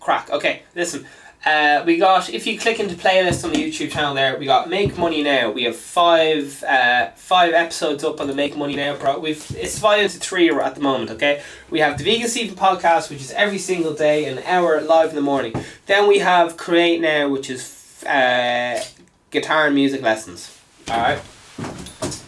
[0.00, 0.28] crack.
[0.30, 1.06] Okay, listen.
[1.44, 4.68] Uh, we got if you click into playlist on the YouTube channel there, we got
[4.68, 5.50] Make Money Now.
[5.50, 9.18] We have five uh, five episodes up on the Make Money Now pro.
[9.18, 11.10] We've it's five to three at the moment.
[11.12, 15.10] Okay, we have the Vegan Stephen podcast, which is every single day, an hour live
[15.10, 15.54] in the morning.
[15.86, 18.84] Then we have Create Now, which is uh,
[19.30, 20.54] guitar and music lessons.
[20.90, 21.22] All right.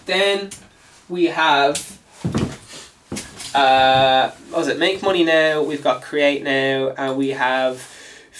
[0.06, 0.50] Then
[1.10, 1.98] we have
[3.54, 4.78] uh, what was it?
[4.78, 5.62] Make money now.
[5.62, 7.86] We've got create now, and we have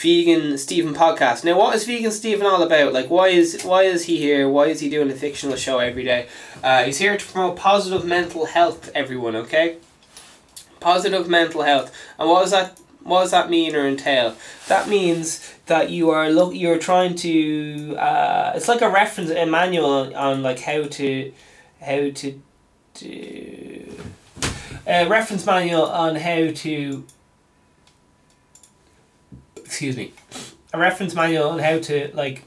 [0.03, 1.45] vegan Stephen podcast.
[1.45, 2.93] Now, what is vegan Stephen all about?
[2.93, 4.49] Like, why is why is he here?
[4.49, 6.27] Why is he doing a fictional show every day?
[6.63, 8.91] Uh, he's here to promote positive mental health.
[8.95, 9.77] Everyone, okay?
[10.81, 11.95] Positive mental health.
[12.19, 14.37] And what does that what does that mean or entail?
[14.69, 17.97] That means that you are look you're trying to.
[17.97, 21.33] Uh, it's like a reference, a manual on, on like how to
[21.81, 22.43] how to
[22.95, 23.87] do
[24.87, 27.05] a reference manual on how to
[29.73, 30.13] excuse me
[30.75, 32.43] a reference manual on how to like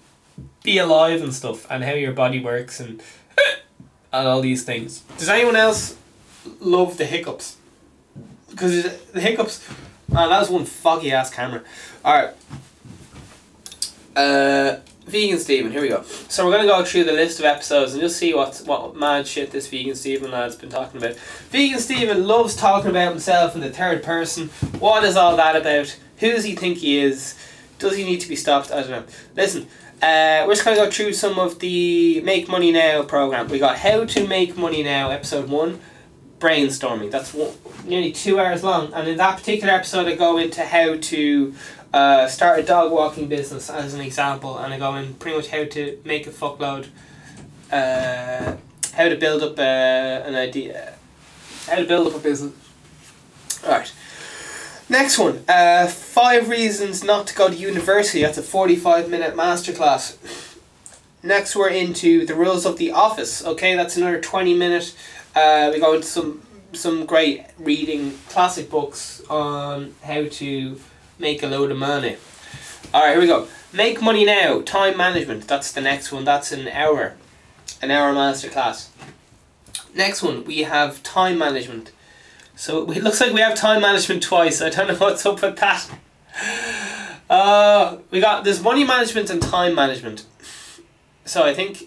[0.62, 3.02] be alive and stuff and how your body works and
[4.14, 5.98] and all these things does anyone else
[6.60, 7.58] love the hiccups
[8.52, 9.68] because the hiccups
[10.08, 11.64] man that was one foggy ass camera
[12.04, 12.34] all right
[14.16, 16.02] uh Vegan Steven, here we go.
[16.02, 19.28] So we're gonna go through the list of episodes and just see what what mad
[19.28, 21.16] shit this Vegan Steven lad's been talking about.
[21.52, 24.48] Vegan Steven loves talking about himself in the third person.
[24.80, 25.96] What is all that about?
[26.19, 27.36] Who does he think he is?
[27.80, 28.71] Does he need to be stopped?
[28.71, 29.04] I don't know.
[29.36, 29.63] Listen,
[30.01, 33.47] uh, we're just gonna go through some of the Make Money Now program.
[33.49, 35.80] We got How to Make Money Now, episode one.
[36.39, 37.10] brainstorming.
[37.12, 37.54] That's one,
[37.86, 38.93] nearly two hours long.
[38.93, 41.54] And in that particular episode, I go into how to
[41.93, 45.47] uh, start a dog walking business as an example, and I go in pretty much
[45.47, 46.88] how to make a fuckload,
[47.71, 48.56] uh,
[48.93, 50.93] how to build up uh, an idea,
[51.67, 52.54] how to build up a business.
[53.63, 53.93] Alright.
[54.88, 55.43] Next one.
[55.48, 58.21] Uh, five reasons not to go to university.
[58.21, 60.17] That's a 45 minute masterclass.
[61.24, 63.43] Next, we're into the rules of the office.
[63.43, 64.95] Okay, that's another 20 minute.
[65.36, 70.80] Uh, we go into some some great reading classic books on how to
[71.17, 72.17] make a load of money.
[72.93, 73.48] Alright, here we go.
[73.74, 74.62] Make money now.
[74.62, 75.48] Time management.
[75.48, 76.26] That's the next one.
[76.26, 77.15] That's an hour.
[77.82, 78.89] An hour masterclass.
[79.93, 81.91] Next one, we have time management.
[82.56, 84.62] So it looks like we have time management twice.
[84.62, 85.89] I don't know what's up with that.
[87.30, 90.26] Uh, we got there's money management and time management.
[91.26, 91.84] So I think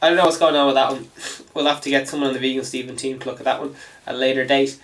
[0.00, 1.08] I don't know what's going on with that one.
[1.54, 3.74] We'll have to get someone on the Vegan Steven team to look at that one
[4.06, 4.80] at a later date.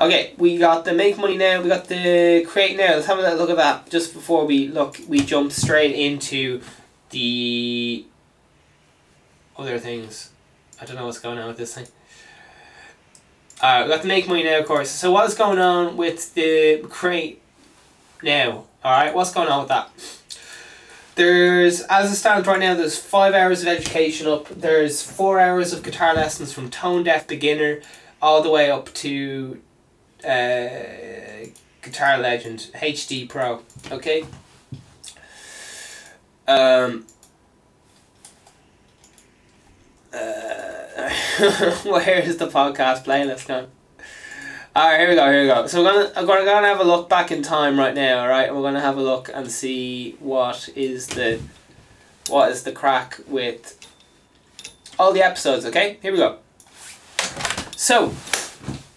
[0.00, 1.62] Okay, we got the make money now.
[1.62, 2.94] We got the create now.
[2.94, 4.96] Let's have a look at that just before we look.
[5.06, 6.62] We jump straight into
[7.10, 8.04] the
[9.56, 10.30] other things.
[10.80, 11.86] I don't know what's going on with this thing.
[13.62, 14.90] Alright, we got the make money now of course.
[14.90, 17.42] So what's going on with the crate
[18.22, 18.64] now?
[18.82, 19.90] Alright, what's going on with that?
[21.16, 24.48] There's, as it stands right now, there's five hours of education up.
[24.48, 27.80] There's four hours of guitar lessons from tone deaf beginner
[28.22, 29.60] all the way up to
[30.24, 31.50] uh,
[31.82, 33.60] guitar legend HD Pro.
[33.90, 34.24] Okay.
[36.48, 37.04] Um.
[40.12, 41.08] Uh,
[41.84, 43.68] where is the podcast playlist gone?
[44.76, 45.66] Alright, here we go, here we go.
[45.66, 48.54] So we're gonna I'm gonna have a look back in time right now, alright?
[48.54, 51.40] We're gonna have a look and see what is the
[52.28, 53.78] what is the crack with
[54.98, 55.98] all the episodes, okay?
[56.02, 56.38] Here we go.
[57.76, 58.12] So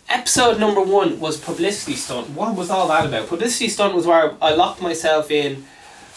[0.10, 2.30] episode number one was publicity stunt.
[2.32, 3.28] What was all that about?
[3.28, 5.65] Publicity stunt was where I locked myself in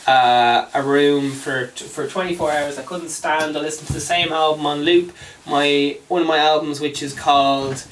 [0.07, 2.79] uh, a room for for twenty four hours.
[2.79, 5.13] I couldn't stand to listen to the same album on loop.
[5.47, 7.85] My one of my albums, which is called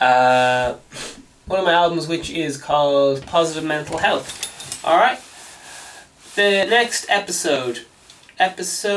[0.00, 0.74] uh,
[1.46, 4.84] one of my albums, which is called Positive Mental Health.
[4.84, 5.20] All right.
[6.34, 7.86] The next episode,
[8.38, 8.94] episode.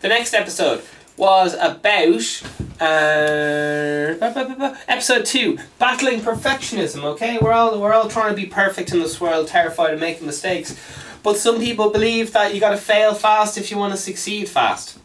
[0.00, 0.82] The next episode
[1.20, 2.42] was about
[2.80, 7.04] uh, episode two, battling perfectionism.
[7.04, 10.26] Okay, we're all we're all trying to be perfect in this world, terrified of making
[10.26, 10.74] mistakes,
[11.22, 14.48] but some people believe that you got to fail fast if you want to succeed
[14.48, 14.98] fast.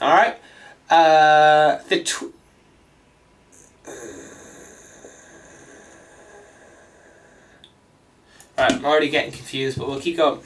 [0.00, 0.36] All right,
[0.90, 2.02] uh, the.
[2.04, 2.34] Tw-
[8.58, 10.40] Right, I'm already getting confused, but we'll keep going.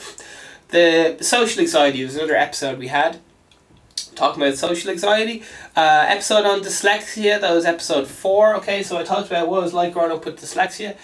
[0.69, 3.19] The social anxiety was another episode we had
[4.17, 5.43] talking about social anxiety.
[5.77, 8.57] Uh, episode on dyslexia, that was episode four.
[8.57, 10.97] Okay, so I talked about what it was like growing up with dyslexia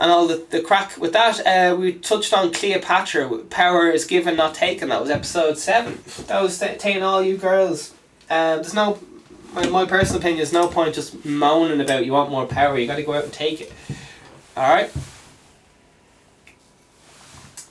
[0.00, 1.46] and all the, the crack with that.
[1.46, 4.88] Uh, we touched on Cleopatra, power is given, not taken.
[4.88, 6.00] That was episode seven.
[6.26, 7.92] That was t- all you girls.
[8.30, 8.98] Um, there's no,
[9.52, 12.78] my, my personal opinion, there's no point just moaning about you want more power.
[12.78, 13.72] You got to go out and take it.
[14.56, 14.90] All right.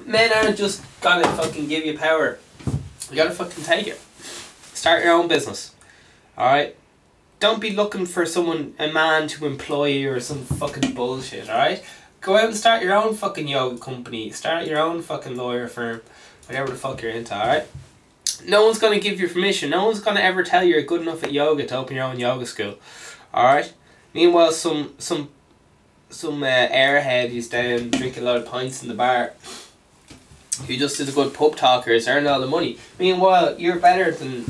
[0.05, 2.39] Men aren't just gonna fucking give you power.
[3.13, 4.01] You gotta fucking take it.
[4.73, 5.75] Start your own business.
[6.35, 6.75] Alright?
[7.39, 11.83] Don't be looking for someone, a man to employ you or some fucking bullshit, alright?
[12.21, 14.31] Go out and start your own fucking yoga company.
[14.31, 16.01] Start your own fucking lawyer firm.
[16.47, 17.67] Whatever the fuck you're into, alright?
[18.47, 19.69] No one's gonna give you permission.
[19.69, 22.19] No one's gonna ever tell you you're good enough at yoga to open your own
[22.19, 22.79] yoga school.
[23.31, 23.75] Alright?
[24.15, 25.29] Meanwhile, some some
[26.09, 29.33] some uh, airhead who's down drinking a lot of pints in the bar
[30.61, 32.77] who just is a good pub talker is earning all the money.
[32.99, 34.45] Meanwhile, you're better than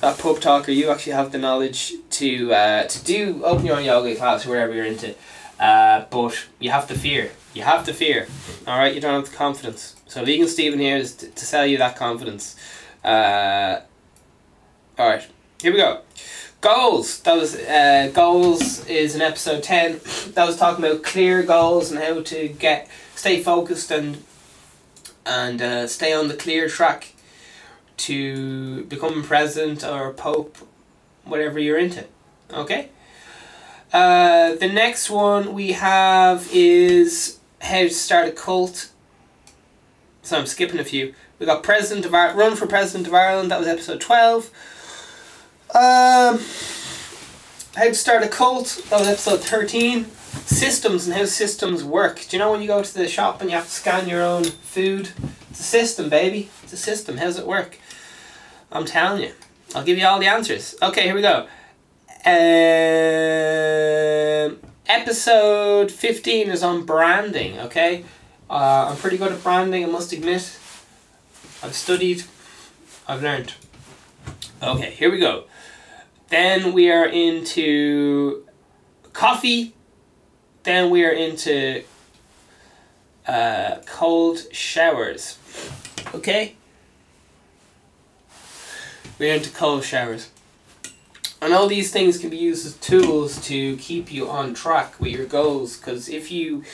[0.00, 0.72] that pub talker.
[0.72, 4.74] You actually have the knowledge to uh, to do open your own yoga class, wherever
[4.74, 5.14] you're into.
[5.58, 7.30] Uh, but you have to fear.
[7.52, 8.26] You have to fear.
[8.66, 9.96] All right, you don't have the confidence.
[10.06, 12.56] So vegan Steven here is to, to sell you that confidence.
[13.04, 13.80] Uh,
[14.98, 15.26] all right,
[15.60, 16.00] here we go.
[16.60, 17.20] Goals.
[17.20, 20.00] That was uh, goals is in episode ten.
[20.34, 24.22] That was talking about clear goals and how to get stay focused and
[25.26, 27.14] and uh, stay on the clear track
[27.98, 30.56] to become president or pope,
[31.24, 32.04] whatever you're into.
[32.52, 32.88] Okay?
[33.92, 38.90] Uh, the next one we have is how to start a cult.
[40.22, 41.14] So I'm skipping a few.
[41.38, 44.50] We got President of Ar- Run for President of Ireland, that was episode 12.
[45.74, 46.40] Um,
[47.76, 50.06] how to start a cult, that was episode 13
[50.50, 52.26] systems and how systems work.
[52.28, 54.22] Do you know when you go to the shop and you have to scan your
[54.22, 55.10] own food
[55.50, 56.50] It's a system, baby.
[56.64, 57.18] It's a system.
[57.18, 57.78] How's it work?
[58.72, 59.32] I'm telling you.
[59.74, 60.74] I'll give you all the answers.
[60.82, 61.46] Okay, here we go.
[62.26, 62.34] Um,
[64.86, 68.04] episode 15 is on branding, okay?
[68.50, 70.58] Uh, I'm pretty good at branding, I must admit.
[71.62, 72.24] I've studied,
[73.06, 73.54] I've learned.
[74.60, 75.44] Okay, here we go.
[76.28, 78.44] Then we are into
[79.12, 79.74] coffee.
[80.62, 81.82] Then we are into
[83.26, 85.38] uh, cold showers.
[86.14, 86.56] Okay?
[89.18, 90.30] We're into cold showers.
[91.42, 95.12] And all these things can be used as tools to keep you on track with
[95.12, 95.78] your goals.
[95.78, 96.64] Because if you,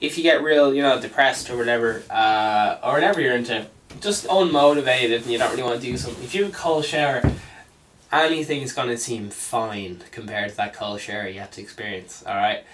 [0.00, 3.66] if you get real, you know, depressed or whatever, uh, or whatever you're into,
[4.00, 6.24] just unmotivated and you don't really want to do something.
[6.24, 7.22] If you have a cold shower,
[8.12, 12.22] anything's gonna seem fine compared to that cold shower you have to experience.
[12.26, 12.64] All right.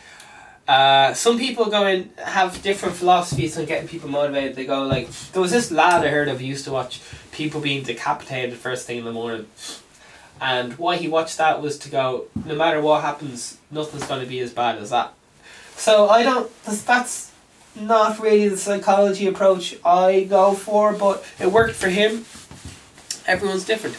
[0.73, 4.57] Uh, some people go and have different philosophies on getting people motivated.
[4.57, 7.83] They go like, there was this lad I heard of used to watch people being
[7.83, 9.49] decapitated first thing in the morning,
[10.41, 14.27] and why he watched that was to go, no matter what happens, nothing's going to
[14.27, 15.13] be as bad as that.
[15.77, 16.51] So I don't.
[16.65, 17.31] That's,
[17.75, 22.25] not really the psychology approach I go for, but it worked for him.
[23.27, 23.97] Everyone's different.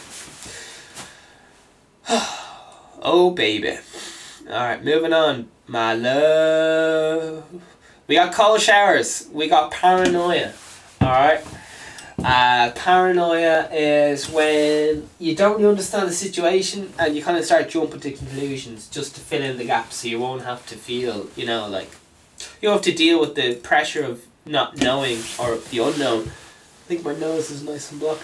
[3.00, 3.78] oh baby.
[4.48, 5.48] Alright, moving on.
[5.66, 7.44] My love.
[8.06, 9.28] We got cold showers.
[9.32, 10.52] We got paranoia.
[11.02, 11.44] Alright?
[12.22, 17.68] Uh, paranoia is when you don't really understand the situation and you kind of start
[17.68, 21.28] jumping to conclusions just to fill in the gaps so you won't have to feel,
[21.34, 21.90] you know, like
[22.60, 26.22] you have to deal with the pressure of not knowing or the unknown.
[26.24, 28.22] I think my nose is nice and blocked.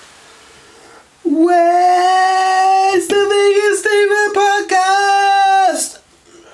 [1.25, 6.00] Where's the biggest Steven podcast?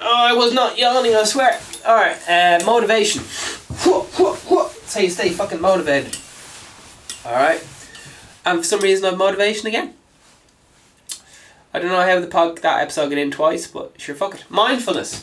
[0.08, 1.58] Oh, I was not yawning, I swear.
[1.84, 3.22] Alright, uh, motivation.
[3.24, 6.16] That's how you stay fucking motivated.
[7.26, 7.66] Alright.
[8.44, 9.94] And for some reason I have motivation again.
[11.74, 14.44] I don't know how the pod that episode got in twice, but sure fuck it.
[14.48, 15.20] Mindfulness.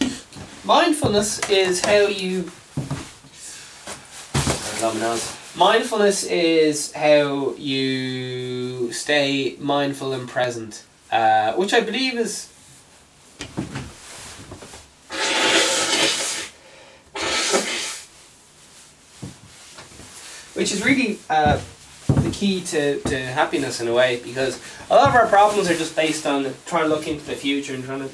[0.66, 2.52] Mindfulness is how you
[5.56, 12.50] Mindfulness is how you stay mindful and present, uh, which I believe is
[20.54, 21.60] which is really uh,
[22.08, 25.76] the key to, to happiness in a way because a lot of our problems are
[25.76, 28.10] just based on trying to look into the future and trying to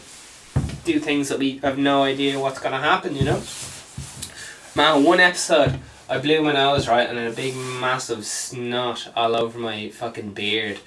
[0.84, 3.42] do things that we have no idea what's going to happen, you know?
[4.76, 5.80] Man, one episode
[6.10, 10.32] I blew my nose, right, and then a big massive snot all over my fucking
[10.34, 10.80] beard.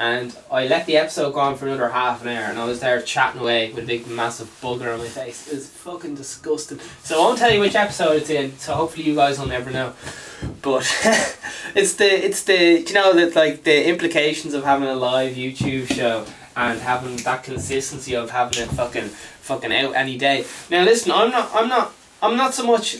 [0.00, 2.78] And I let the episode go on for another half an hour, and I was
[2.78, 5.48] there chatting away with a big massive bugger on my face.
[5.48, 6.78] It was fucking disgusting.
[7.02, 8.56] So I won't tell you which episode it's in.
[8.58, 9.94] So hopefully you guys will never know.
[10.62, 10.82] But
[11.74, 15.92] it's the it's the you know that like the implications of having a live YouTube
[15.92, 16.24] show
[16.54, 20.44] and having that consistency of having it fucking fucking out any day.
[20.70, 21.92] Now listen, I'm not I'm not
[22.22, 22.98] I'm not so much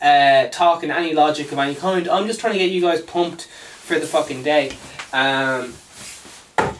[0.00, 2.08] uh, talking any logic of any kind.
[2.08, 4.72] I'm just trying to get you guys pumped for the fucking day.
[5.12, 5.74] Um,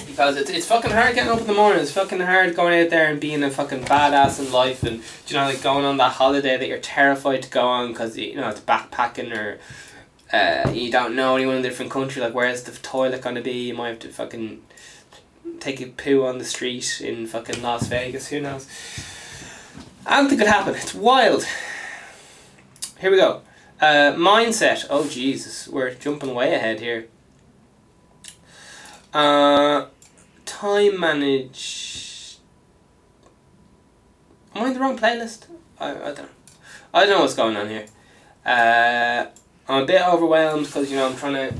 [0.06, 1.80] because it's, it's fucking hard getting up in the morning.
[1.80, 5.36] It's fucking hard going out there and being a fucking badass in life and you
[5.36, 8.48] know like going on that holiday that you're terrified to go on because you know
[8.48, 9.58] it's backpacking or
[10.32, 12.22] uh, you don't know anyone in a different country.
[12.22, 13.68] Like where's the toilet gonna be?
[13.68, 14.62] You might have to fucking
[15.60, 18.28] take a poo on the street in fucking Las Vegas.
[18.28, 18.66] Who knows?
[20.06, 20.74] Anything could happen.
[20.74, 21.46] It's wild.
[22.98, 23.42] Here we go.
[23.80, 24.86] Uh, mindset.
[24.90, 27.08] Oh Jesus, we're jumping way ahead here.
[29.12, 29.86] Uh,
[30.52, 32.38] time manage.
[34.54, 35.46] Am I in the wrong playlist?
[35.80, 36.28] I, I don't know.
[36.94, 37.86] I don't know what's going on here.
[38.44, 39.26] Uh,
[39.68, 41.54] I'm a bit overwhelmed because you know I'm trying to.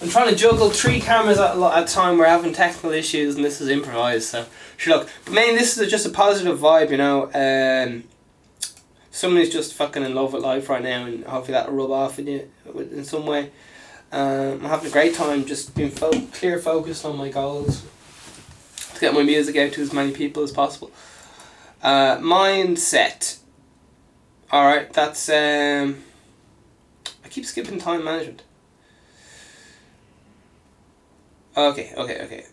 [0.00, 2.18] I'm trying to juggle three cameras at a time.
[2.18, 4.28] We're having technical issues, and this is improvised.
[4.28, 5.08] So, sure, look.
[5.24, 7.30] But this is just a positive vibe, you know.
[7.34, 8.04] Um,
[9.10, 12.26] somebody's just fucking in love with life right now, and hopefully that'll rub off in
[12.26, 13.50] you in some way.
[14.10, 17.84] Um, I'm having a great time, just being fo- clear, focused on my goals
[18.94, 20.90] to get my music out to as many people as possible.
[21.82, 23.38] Uh, mindset.
[24.50, 25.28] All right, that's.
[25.28, 26.02] Um,
[27.24, 28.42] I keep skipping time management.
[31.56, 32.46] Okay, okay, okay.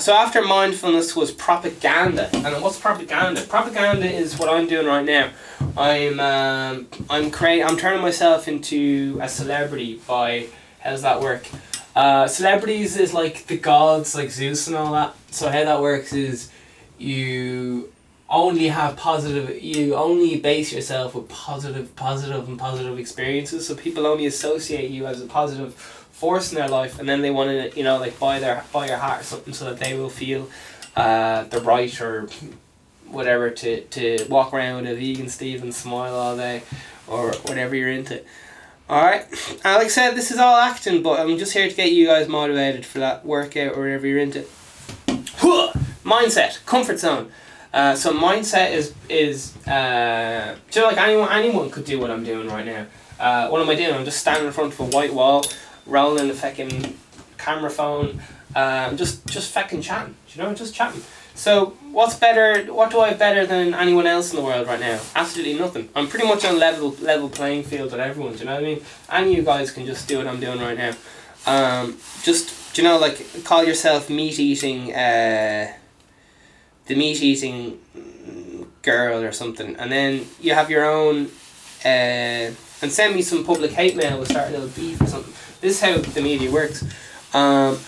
[0.00, 3.42] So after mindfulness was propaganda, and what's propaganda?
[3.42, 5.30] Propaganda is what I'm doing right now.
[5.76, 10.46] I'm um, I'm create I'm turning myself into a celebrity by
[10.82, 11.46] how's that work?
[11.94, 15.14] Uh, celebrities is like the gods like Zeus and all that.
[15.30, 16.50] So how that works is
[16.98, 17.92] you
[18.32, 24.06] only have positive you only base yourself with positive positive and positive experiences so people
[24.06, 27.78] only associate you as a positive force in their life and then they want to
[27.78, 30.48] you know like buy their buy your heart or something so that they will feel
[30.96, 32.26] uh, the right or
[33.06, 36.62] whatever to, to walk around with a vegan Steve and smile all day
[37.06, 38.22] or whatever you're into
[38.92, 39.26] alright
[39.64, 42.84] Alex said this is all acting but I'm just here to get you guys motivated
[42.84, 44.44] for that workout or whatever you're into
[46.04, 47.32] mindset comfort zone
[47.72, 52.48] uh, so mindset is is uh, know, like anyone anyone could do what I'm doing
[52.48, 52.86] right now.
[53.18, 53.94] Uh, what am I doing?
[53.94, 55.44] I'm just standing in front of a white wall,
[55.86, 56.98] rolling a fucking
[57.38, 58.20] camera phone,
[58.54, 60.14] uh, just just fucking chatting.
[60.28, 61.02] You know, just chatting.
[61.34, 62.72] So what's better?
[62.72, 65.00] What do I have better than anyone else in the world right now?
[65.14, 65.88] Absolutely nothing.
[65.94, 68.34] I'm pretty much on level level playing field with everyone.
[68.34, 68.82] Do you know what I mean?
[69.08, 70.94] And you guys can just do what I'm doing right now.
[71.46, 74.92] Um, just do you know like call yourself meat eating.
[74.92, 75.72] Uh,
[76.86, 77.78] the meat eating
[78.82, 81.30] girl or something, and then you have your own.
[81.84, 82.50] Uh,
[82.82, 84.16] and send me some public hate mail.
[84.16, 85.32] We'll start a little beef or something.
[85.60, 86.82] This is how the media works.
[87.32, 87.78] Um,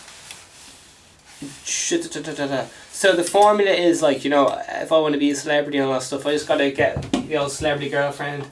[2.95, 5.88] so the formula is like you know if I want to be a celebrity and
[5.88, 8.45] all that stuff, I just gotta get the old celebrity girlfriend.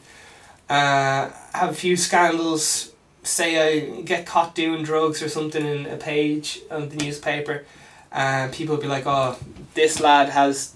[0.68, 2.92] Uh, have a few scandals.
[3.22, 7.64] Say I get caught doing drugs or something in a page on the newspaper,
[8.10, 9.38] and people be like, "Oh,
[9.74, 10.74] this lad has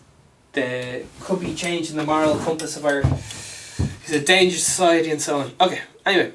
[0.52, 5.40] the could be changing the moral compass of our he's a dangerous society and so
[5.40, 5.50] on.
[5.60, 6.32] Okay, anyway.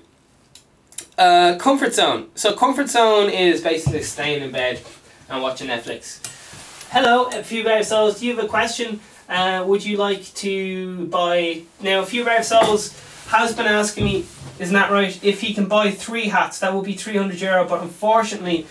[1.17, 2.29] Uh, comfort zone.
[2.36, 4.82] So comfort zone is basically staying in bed
[5.29, 6.20] and watching Netflix.
[6.93, 8.19] Hello, a few brave souls.
[8.19, 8.99] Do you have a question?
[9.29, 12.01] Uh, would you like to buy now?
[12.01, 12.93] A few brave souls
[13.27, 14.25] has been asking me,
[14.59, 15.17] isn't that right?
[15.23, 17.65] If he can buy three hats, that would be three hundred euro.
[17.65, 18.67] But unfortunately,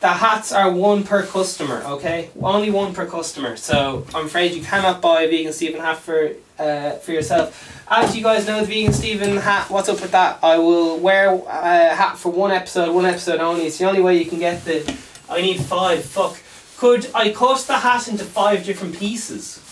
[0.00, 2.28] the hats are one per customer, okay?
[2.42, 3.56] Only one per customer.
[3.56, 7.82] So I'm afraid you cannot buy a vegan Stephen hat for uh, for yourself.
[7.88, 9.70] As you guys know, the vegan Stephen hat.
[9.70, 10.40] What's up with that?
[10.42, 13.64] I will wear a hat for one episode, one episode only.
[13.64, 14.94] It's the only way you can get the.
[15.30, 16.04] I need five.
[16.04, 16.36] Fuck.
[16.76, 19.62] Could I cut the hat into five different pieces?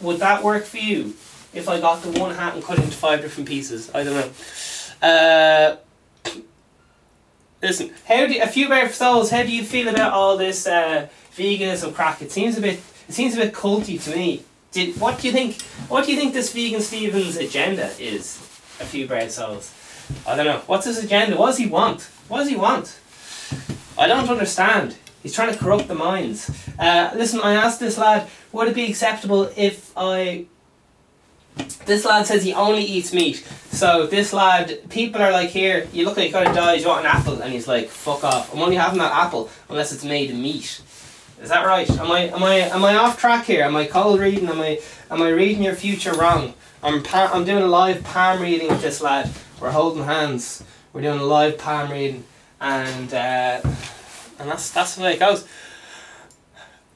[0.00, 1.14] Would that work for you?
[1.54, 4.14] If I got the one hat and cut it into five different pieces, I don't
[4.14, 5.06] know.
[5.06, 5.76] Uh,
[7.62, 9.30] Listen, how do you, a few brave souls?
[9.30, 12.20] How do you feel about all this uh, veganism crack?
[12.20, 12.80] It seems a bit.
[13.08, 14.42] It seems a bit culty to me.
[14.72, 15.62] Did what do you think?
[15.88, 18.38] What do you think this vegan Stevens agenda is?
[18.80, 19.72] A few brave souls.
[20.26, 20.62] I don't know.
[20.66, 21.36] What's his agenda?
[21.36, 22.02] What does he want?
[22.26, 22.98] What does he want?
[23.96, 24.96] I don't understand.
[25.22, 26.50] He's trying to corrupt the minds.
[26.78, 30.46] Uh, listen, I asked this lad, would it be acceptable if I
[31.86, 33.36] this lad says he only eats meat.
[33.70, 37.04] So this lad, people are like, here, you look like you're gonna die, you want
[37.04, 37.40] an apple?
[37.42, 38.54] And he's like, fuck off.
[38.54, 40.80] I'm only having that apple unless it's made of meat.
[41.42, 41.90] Is that right?
[41.90, 43.64] Am I am I am I off track here?
[43.64, 44.48] Am I cold reading?
[44.48, 46.54] Am I am I reading your future wrong?
[46.84, 49.28] I'm I'm doing a live palm reading with this lad.
[49.60, 50.62] We're holding hands.
[50.92, 52.24] We're doing a live palm reading,
[52.60, 53.60] and uh,
[54.42, 55.46] and that's that's the way it goes.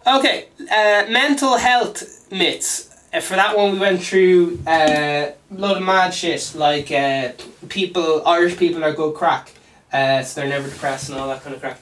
[0.07, 2.90] Okay, uh, mental health myths.
[3.12, 7.32] Uh, for that one we went through uh, a lot of mad shit like uh,
[7.68, 9.53] people Irish people are good crack
[9.92, 11.80] uh, so they're never depressed and all that kind of crack.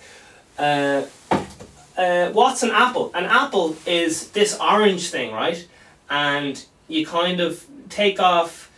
[0.58, 1.02] Uh,
[2.00, 3.10] uh, what's an apple?
[3.14, 5.66] An apple is this orange thing right?
[6.10, 8.70] And you kind of take off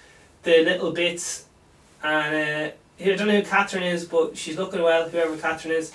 [0.44, 1.44] the little bits
[2.02, 5.92] and uh, I don't know who Catherine is but she's looking well whoever Catherine is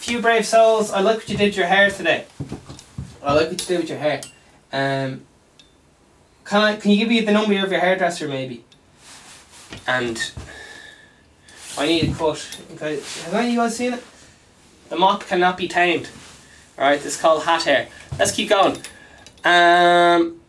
[0.00, 2.26] few brave souls I like what you did with your hair today
[3.22, 4.20] I like what you did with your hair
[4.72, 5.22] um,
[6.50, 6.76] can I?
[6.76, 8.64] Can you give me the number of your hairdresser, maybe?
[9.86, 10.32] And
[11.78, 12.60] I need a cut.
[12.72, 12.96] Okay.
[12.96, 14.02] Have any of you guys seen it?
[14.88, 16.08] The mop cannot be tamed.
[16.76, 17.88] Alright, is called hat hair.
[18.18, 18.78] Let's keep going.
[19.44, 20.40] Um,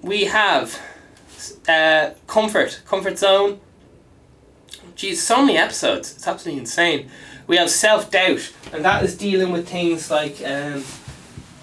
[0.00, 0.80] we have
[1.68, 3.60] uh, comfort, comfort zone.
[4.94, 6.14] Geez, so many episodes.
[6.14, 7.10] It's absolutely insane.
[7.50, 10.84] We have self doubt, and that is dealing with things like, um,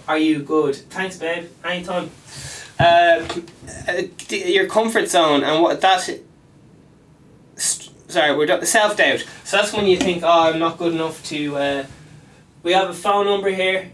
[0.06, 0.76] are you good?
[0.76, 1.48] Thanks, babe.
[1.64, 2.12] Anytime.
[2.78, 3.26] Uh,
[3.88, 6.20] uh your comfort zone and what that
[7.56, 11.56] sorry we're self doubt so that's when you think oh I'm not good enough to
[11.56, 11.86] uh,
[12.64, 13.90] we have a phone number here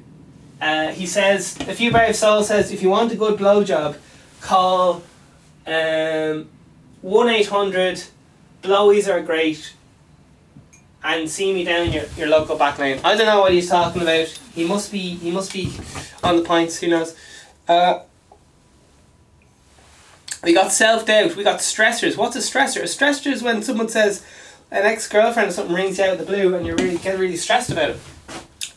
[0.60, 3.98] uh, he says a few brave soul says if you want a good blowjob
[4.42, 4.96] call
[5.66, 6.50] um,
[7.06, 8.10] 1-800
[8.64, 9.74] blowies are great
[11.04, 14.02] and see me down your, your local back lane I don't know what he's talking
[14.02, 15.74] about he must be he must be
[16.24, 17.16] on the points who knows
[17.68, 18.00] uh,
[20.44, 21.36] we got self doubt.
[21.36, 22.18] We got stressors.
[22.18, 22.82] What's a stressor?
[22.82, 24.26] A stressor is when someone says
[24.72, 27.18] an ex girlfriend or something rings you out of the blue and you really get
[27.18, 28.00] really stressed about it.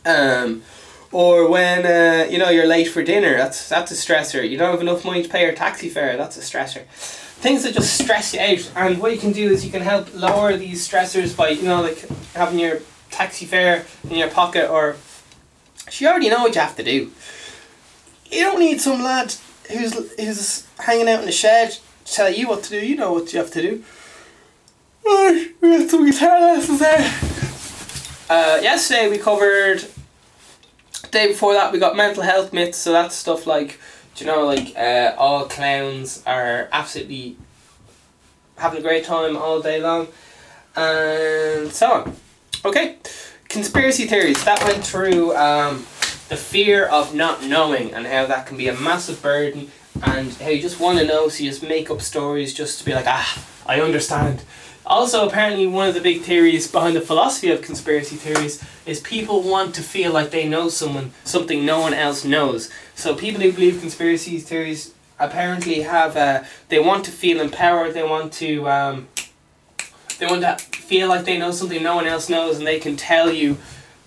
[0.05, 0.63] Um,
[1.11, 4.47] Or when uh, you know you're late for dinner, that's that's a stressor.
[4.47, 6.83] You don't have enough money to pay your taxi fare, that's a stressor.
[7.39, 10.13] Things that just stress you out, and what you can do is you can help
[10.13, 12.79] lower these stressors by you know like having your
[13.11, 14.95] taxi fare in your pocket, or
[15.91, 17.11] you already know what you have to do.
[18.31, 19.35] You don't need some lad
[19.71, 22.85] who's who's hanging out in the shed to tell you what to do.
[22.85, 23.83] You know what you have to do.
[25.05, 27.13] We got some guitar lessons there.
[28.29, 29.85] Uh, yesterday we covered
[31.11, 33.79] day before that we got mental health myths so that's stuff like
[34.17, 37.37] do you know like uh, all clowns are absolutely
[38.57, 40.09] having a great time all day long
[40.75, 42.15] and so on.
[42.65, 42.97] Okay
[43.49, 44.43] conspiracy theories.
[44.43, 45.77] That went through um,
[46.29, 49.71] the fear of not knowing and how that can be a massive burden.
[50.03, 52.85] And how you just want to know so you just make up stories just to
[52.85, 54.43] be like ah i understand.
[54.85, 59.41] Also, apparently, one of the big theories behind the philosophy of conspiracy theories is people
[59.41, 62.69] want to feel like they know someone something no one else knows.
[62.97, 67.93] So people who believe conspiracy theories apparently have uh, they want to feel empowered.
[67.93, 69.07] They want to um,
[70.17, 72.97] they want to feel like they know something no one else knows, and they can
[72.97, 73.57] tell you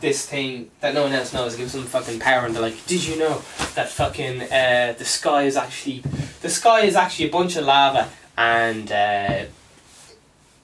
[0.01, 1.55] this thing that no one else knows.
[1.55, 3.43] It gives them fucking power, and they're like, "Did you know
[3.77, 6.03] that fucking uh, the sky is actually
[6.43, 9.45] the sky is actually a bunch of lava and." Uh,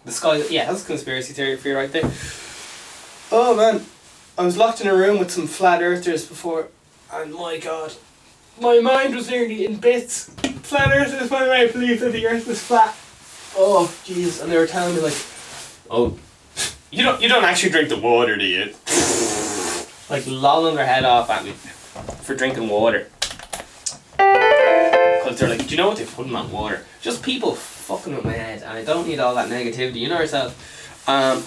[0.04, 2.08] the sky, yeah, that's conspiracy theory for you right there.
[3.32, 3.84] Oh man,
[4.38, 6.68] I was locked in a room with some flat earthers before,
[7.12, 7.94] and my god,
[8.60, 10.30] my mind was nearly in bits.
[10.62, 12.94] Flat earthers, my mind believed that the earth was flat.
[13.56, 15.16] Oh jeez, and they were telling me like,
[15.90, 16.18] oh,
[16.90, 18.72] you don't you don't actually drink the water, do you?
[20.08, 23.08] like lolling their head off at me for drinking water.
[24.16, 26.84] Because they're like, do you know what they put in that water?
[27.00, 29.96] Just people fucking with my head, and I don't need all that negativity.
[29.96, 30.54] You know yourself.
[31.08, 31.38] Um,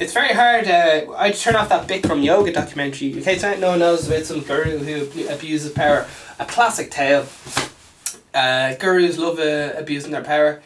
[0.00, 0.66] it's very hard.
[0.66, 3.12] Uh, I turn off that bit from yoga documentary.
[3.12, 6.06] In case no one knows about some guru who abuses power.
[6.38, 7.26] A classic tale.
[8.34, 10.60] Uh, gurus love uh, abusing their power.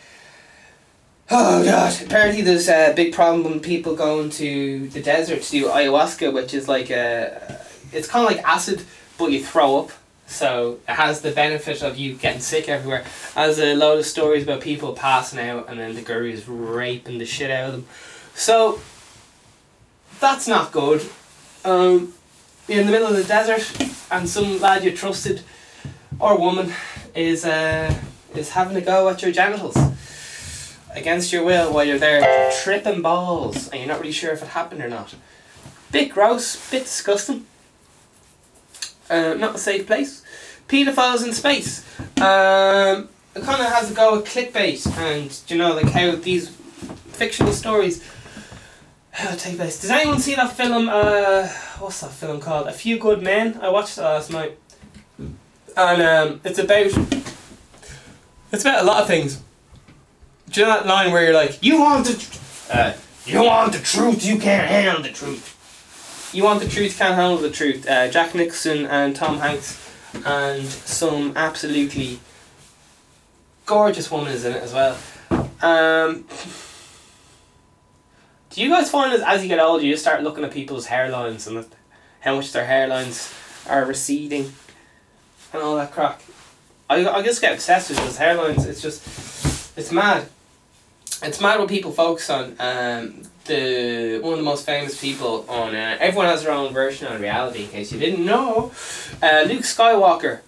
[1.30, 2.00] Oh god!
[2.00, 6.54] Apparently, there's a big problem when people go into the desert to do ayahuasca, which
[6.54, 7.60] is like a.
[7.92, 8.82] It's kind of like acid,
[9.18, 9.90] but you throw up.
[10.26, 13.04] So it has the benefit of you getting sick everywhere.
[13.34, 17.24] Has a load of stories about people passing out and then the gurus raping the
[17.24, 17.86] shit out of them.
[18.34, 18.80] So
[20.20, 21.08] that's not good.
[21.64, 22.12] Um,
[22.68, 23.74] you're in the middle of the desert
[24.10, 25.42] and some lad you trusted
[26.20, 26.72] or woman
[27.14, 27.94] is uh,
[28.34, 29.76] is having a go at your genitals
[30.94, 34.48] against your will while you're there tripping balls and you're not really sure if it
[34.48, 35.14] happened or not.
[35.92, 37.46] Bit gross, bit disgusting.
[39.08, 40.22] Uh, not a safe place.
[40.68, 41.84] Pedophiles in space.
[42.20, 46.48] Um, it kind of has a go at clickbait and you know like how these
[46.48, 48.04] fictional stories
[49.36, 49.80] take place.
[49.80, 50.88] Does anyone see that film?
[50.88, 51.48] Uh,
[51.78, 52.68] what's that film called?
[52.68, 53.58] A Few Good Men.
[53.60, 54.58] I watched it last night,
[55.78, 56.90] and um, it's about
[58.52, 59.42] it's about a lot of things.
[60.50, 62.38] Do you know that line where you're like, you want the,
[62.72, 62.92] uh,
[63.26, 65.54] you want the truth, you can't handle the truth.
[66.30, 67.88] You Want the Truth, Can't Handle the Truth.
[67.88, 69.80] Uh, Jack Nicholson and Tom Hanks,
[70.26, 72.20] and some absolutely
[73.64, 74.98] gorgeous woman is in it as well.
[75.62, 76.26] Um,
[78.50, 81.46] do you guys find that as you get older, you start looking at people's hairlines
[81.46, 81.64] and
[82.20, 83.32] how much their hairlines
[83.70, 84.52] are receding
[85.52, 86.20] and all that crack?
[86.90, 88.66] I, I just get obsessed with those hairlines.
[88.66, 90.28] It's just, it's mad.
[91.22, 92.56] It's mad what people focus on.
[92.58, 97.08] Um, the one of the most famous people on uh, everyone has their own version
[97.08, 98.70] on reality in case you didn't know
[99.22, 100.40] uh, Luke Skywalker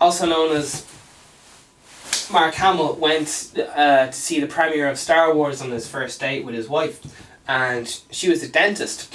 [0.00, 0.86] also known as
[2.30, 6.44] Mark Hamill went uh, to see the premiere of Star Wars on his first date
[6.44, 7.00] with his wife
[7.48, 9.12] and she was a dentist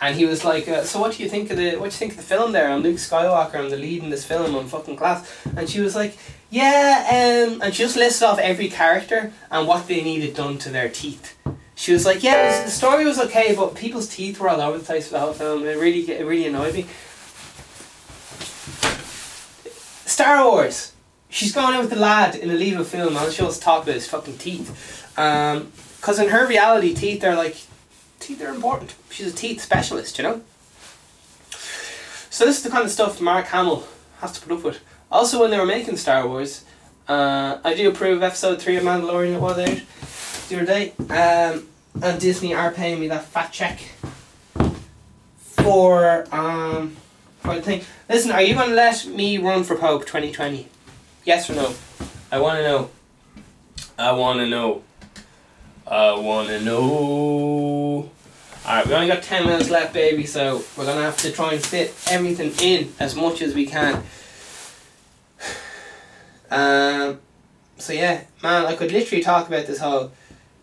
[0.00, 1.98] and he was like uh, so what do you think of the what do you
[1.98, 4.68] think of the film there I'm Luke Skywalker I'm the lead in this film I'm
[4.68, 6.16] fucking class and she was like
[6.50, 10.70] yeah um, and she just listed off every character and what they needed done to
[10.70, 11.36] their teeth
[11.78, 14.84] she was like, yeah, the story was okay, but people's teeth were all over the
[14.84, 15.64] place for the whole film.
[15.64, 16.86] It really, it really annoyed me.
[20.04, 20.92] Star Wars.
[21.28, 23.94] She's going out with the lad in a film, and she wants to talk about
[23.94, 25.16] his fucking teeth.
[25.16, 25.70] Um,
[26.18, 27.56] in her reality, teeth are like,
[28.20, 28.94] teeth are important.
[29.10, 30.42] She's a teeth specialist, you know?
[32.30, 33.86] So this is the kind of stuff Mark Hamill
[34.20, 34.80] has to put up with.
[35.10, 36.64] Also, when they were making Star Wars,
[37.08, 39.82] uh, I do approve episode 3 of Mandalorian, it was out
[40.48, 41.68] the other day, um,
[42.02, 43.80] and Disney are paying me that fat check
[45.68, 46.96] for um
[47.40, 47.82] for the thing.
[48.08, 50.68] Listen, are you gonna let me run for Pope twenty twenty?
[51.24, 51.74] Yes or no?
[52.32, 52.90] I wanna know.
[53.98, 54.82] I wanna know.
[55.90, 58.10] I wanna know.
[58.66, 61.64] Alright, we only got 10 minutes left, baby, so we're gonna have to try and
[61.64, 64.02] fit everything in as much as we can.
[66.50, 67.20] Um,
[67.76, 70.12] so yeah, man, I could literally talk about this whole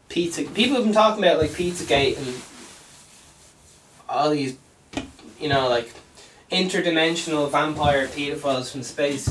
[0.10, 0.42] pizza.
[0.42, 2.42] People have been talking about like Pizzagate and
[4.10, 4.58] all these,
[5.40, 5.94] you know, like
[6.52, 9.30] interdimensional vampire pedophiles from space.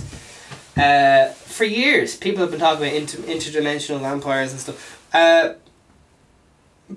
[0.77, 5.01] Uh, for years, people have been talking about inter- interdimensional vampires and stuff.
[5.13, 5.55] Uh,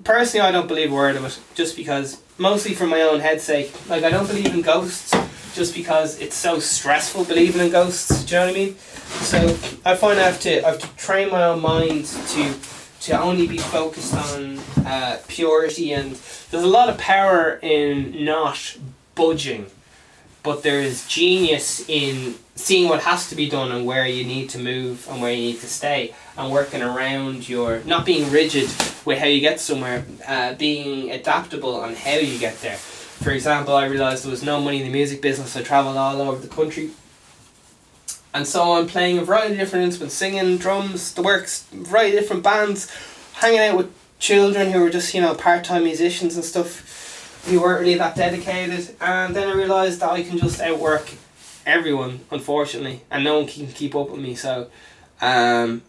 [0.04, 3.44] personally, I don't believe a word of it, just because, mostly for my own head's
[3.44, 3.72] sake.
[3.88, 5.14] Like, I don't believe in ghosts,
[5.54, 8.24] just because it's so stressful believing in ghosts.
[8.24, 8.76] Do you know what I mean?
[8.76, 9.38] So
[9.84, 12.54] I find I have to I have to train my own mind to
[13.00, 16.12] to only be focused on uh, purity and
[16.50, 18.76] there's a lot of power in not
[19.14, 19.66] budging
[20.42, 24.48] but there is genius in seeing what has to be done and where you need
[24.50, 28.70] to move and where you need to stay and working around your not being rigid
[29.04, 33.74] with how you get somewhere uh, being adaptable on how you get there for example
[33.74, 36.48] i realized there was no money in the music business i traveled all over the
[36.48, 36.90] country
[38.34, 42.22] and so I'm playing a variety of different instruments, singing, drums, the works, variety of
[42.22, 42.88] different bands,
[43.34, 47.60] hanging out with children who were just, you know, part time musicians and stuff who
[47.60, 48.94] weren't really that dedicated.
[49.00, 51.14] And then I realised that I can just outwork
[51.64, 54.34] everyone, unfortunately, and no one can keep up with me.
[54.34, 54.68] So
[55.20, 55.82] um,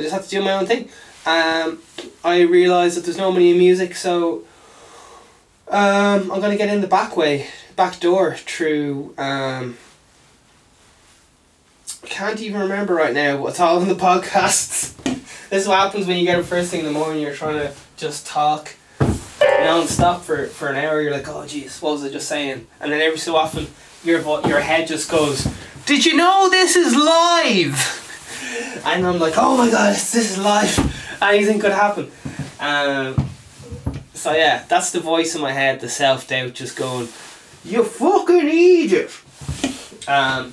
[0.00, 0.88] I just have to do my own thing.
[1.26, 1.80] Um,
[2.24, 4.44] I realised that there's no money in music, so
[5.68, 9.14] um, I'm going to get in the back way, back door through.
[9.18, 9.76] Um,
[12.06, 14.96] can't even remember right now what's all in the podcasts.
[15.50, 17.20] this is what happens when you get up first thing in the morning.
[17.20, 21.02] You're trying to just talk non-stop for, for an hour.
[21.02, 22.66] You're like, oh jeez, what was I just saying?
[22.80, 23.66] And then every so often,
[24.02, 25.46] your your head just goes,
[25.84, 28.09] "Did you know this is live?"
[28.84, 30.78] And I'm like, "Oh my god, this is life.
[31.22, 32.10] Anything could happen."
[32.58, 33.28] Um,
[34.14, 37.08] so yeah, that's the voice in my head, the self doubt, just going,
[37.64, 39.10] "You fucking idiot."
[40.08, 40.52] Um,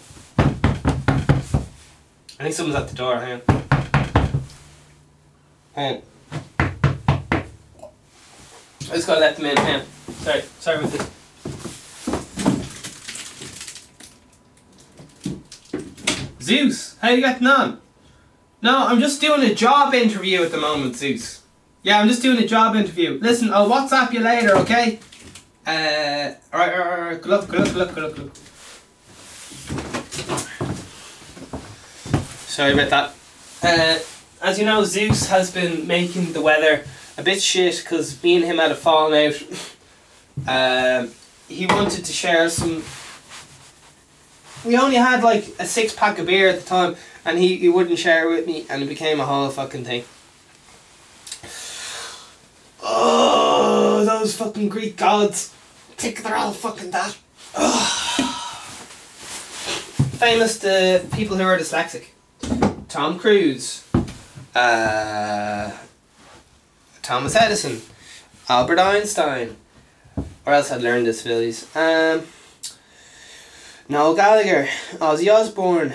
[2.40, 3.20] I think someone's at the door.
[3.20, 4.42] Hang on.
[5.76, 6.02] Hang on.
[8.90, 9.58] I just gotta let them in.
[9.58, 9.88] Hang on.
[10.22, 10.44] Sorry.
[10.60, 11.10] Sorry about this.
[16.42, 17.82] Zeus, how you getting on?
[18.62, 21.44] No, I'm just doing a job interview at the moment, Zeus.
[21.84, 23.20] Yeah, I'm just doing a job interview.
[23.22, 25.00] Listen, I'll WhatsApp you later, okay?
[25.66, 27.22] Uh, alright, alright, alright.
[27.22, 28.36] Good luck, good luck, good luck, good luck.
[32.48, 33.14] Sorry about that.
[33.62, 34.00] Uh,
[34.42, 36.84] as you know, Zeus has been making the weather
[37.18, 39.44] a bit shit because me and him had a falling out.
[40.48, 41.12] um,
[41.48, 42.84] he wanted to share some.
[44.66, 46.96] We only had like a six pack of beer at the time,
[47.28, 50.06] and he, he wouldn't share it with me, and it became a whole fucking thing.
[52.82, 55.54] Oh, those fucking Greek gods.
[55.98, 57.12] Think they're all fucking that.
[60.18, 62.06] Famous to people who are dyslexic.
[62.88, 63.84] Tom Cruise,
[64.56, 65.72] uh,
[67.02, 67.82] Thomas Edison,
[68.48, 69.58] Albert Einstein,
[70.46, 71.68] or else I'd learn disabilities.
[71.76, 72.22] Um,
[73.90, 75.94] Noel Gallagher, Ozzy Osbourne,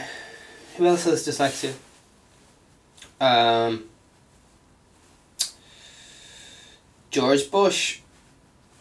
[0.76, 1.74] who else has dyslexia?
[3.20, 3.84] Um,
[7.10, 8.00] George Bush,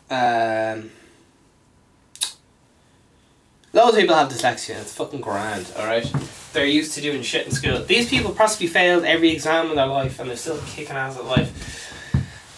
[0.10, 0.90] um,
[3.74, 4.82] loads of people have dyslexia.
[4.82, 6.12] It's fucking grand, alright?
[6.54, 7.84] They're used to doing shit in school.
[7.84, 11.26] These people possibly failed every exam in their life and they're still kicking ass at
[11.26, 11.52] life.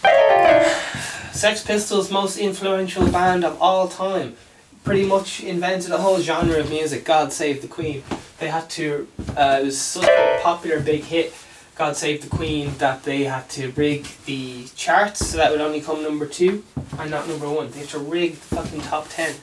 [1.34, 4.36] Sex Pistols' most influential band of all time
[4.84, 7.06] pretty much invented a whole genre of music.
[7.06, 8.04] God Save the Queen.
[8.44, 9.08] They had to.
[9.38, 11.34] Uh, it was such a popular big hit.
[11.76, 15.80] God Save the Queen that they had to rig the charts so that would only
[15.80, 16.62] come number two
[17.00, 17.72] and not number one.
[17.72, 19.34] They had to rig the fucking top ten.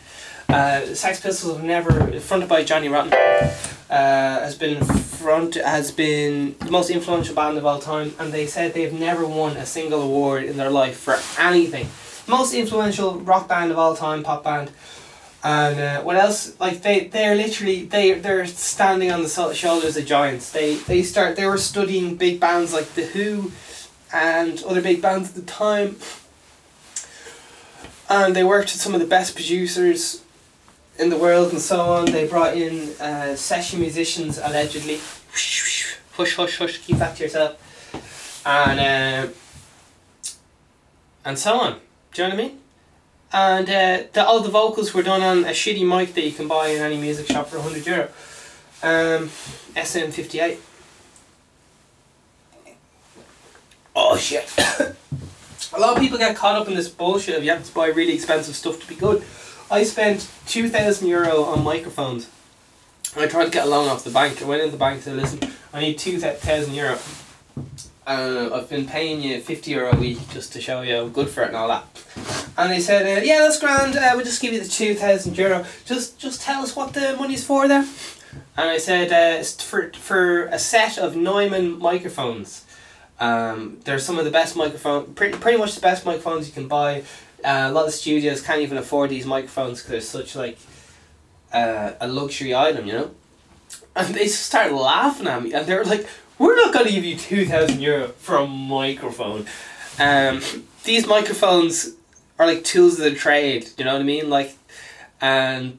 [0.51, 3.15] Uh, Sex Pistols have never fronted by Johnny Rotten.
[3.15, 3.55] Uh,
[3.89, 8.75] has been front has been the most influential band of all time, and they said
[8.75, 11.89] they've never won a single award in their life for anything.
[12.27, 14.71] Most influential rock band of all time, pop band.
[15.43, 16.59] And uh, what else?
[16.61, 20.53] Like they, they're literally they they're standing on the shoulders of giants.
[20.53, 23.53] They they start they were studying big bands like the Who,
[24.13, 25.97] and other big bands at the time.
[28.11, 30.23] And they worked with some of the best producers
[30.99, 32.07] in the world and so on.
[32.07, 35.01] They brought in uh, session musicians allegedly.
[36.13, 36.79] Hush hush hush.
[36.79, 38.43] Keep that to yourself.
[38.45, 39.33] And uh,
[41.25, 41.81] and so on.
[42.13, 42.59] Do you know what I mean?
[43.33, 46.49] And uh, the, all the vocals were done on a shitty mic that you can
[46.49, 48.09] buy in any music shop for 100 euro.
[48.83, 49.29] Um,
[49.75, 50.59] SM58.
[53.95, 54.53] Oh shit.
[55.73, 57.89] a lot of people get caught up in this bullshit of you have to buy
[57.89, 59.23] really expensive stuff to be good.
[59.71, 62.29] I spent two thousand euro on microphones.
[63.17, 64.41] I tried to get a loan off the bank.
[64.43, 65.41] I went in the bank to listen.
[65.73, 66.99] I need two thousand euro.
[68.11, 71.29] Uh, I've been paying you fifty euro a week just to show you I'm good
[71.29, 71.85] for it and all that.
[72.59, 73.95] And they said, uh, yeah, that's grand.
[73.95, 75.65] Uh, we'll just give you the two thousand euro.
[75.85, 77.87] Just just tell us what the money's for there.
[78.57, 82.65] And I said, uh, for for a set of Neumann microphones.
[83.21, 86.67] Um, they're some of the best microphone, pretty pretty much the best microphones you can
[86.67, 87.05] buy.
[87.45, 90.59] Uh, a lot of studios can't even afford these microphones because they're such like
[91.53, 93.11] uh, a luxury item, you know.
[93.95, 96.09] And they just started laughing at me, and they were like,
[96.41, 99.47] "We're not going to give you two thousand euro for a microphone."
[99.99, 100.43] Um,
[100.85, 101.95] these microphones
[102.39, 103.69] are like tools of the trade.
[103.79, 104.29] You know what I mean?
[104.29, 104.57] Like,
[105.21, 105.79] and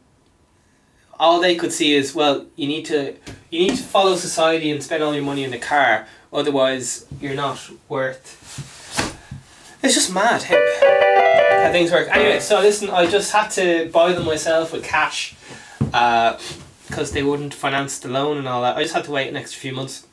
[1.20, 3.16] all they could see is, well, you need to
[3.49, 7.36] you need to follow society and spend all your money in the car Otherwise, you're
[7.36, 8.38] not worth.
[9.84, 12.07] It's just mad how, how things work.
[12.09, 15.36] Anyway, so listen, I just had to buy them myself with cash
[15.80, 18.78] because uh, they wouldn't finance the loan and all that.
[18.78, 20.07] I just had to wait an extra few months.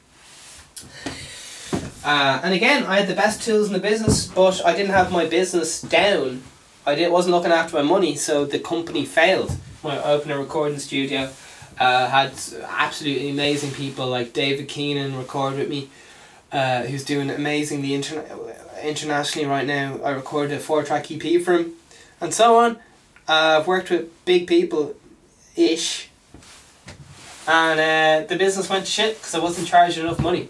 [2.04, 5.12] Uh, and again, I had the best tools in the business, but I didn't have
[5.12, 6.42] my business down.
[6.86, 9.52] I did, wasn't looking after my money, so the company failed.
[9.84, 11.30] I opened a recording studio,
[11.78, 12.32] uh, had
[12.66, 15.90] absolutely amazing people like David Keenan record with me
[16.52, 20.00] uh, who's doing amazingly interna- internationally right now.
[20.02, 21.74] I recorded a four track EP for him,
[22.20, 22.76] and so on.
[23.28, 24.94] Uh, I've worked with big people,
[25.56, 26.08] ish,
[27.46, 30.48] and uh, the business went shit because I wasn't charging enough money.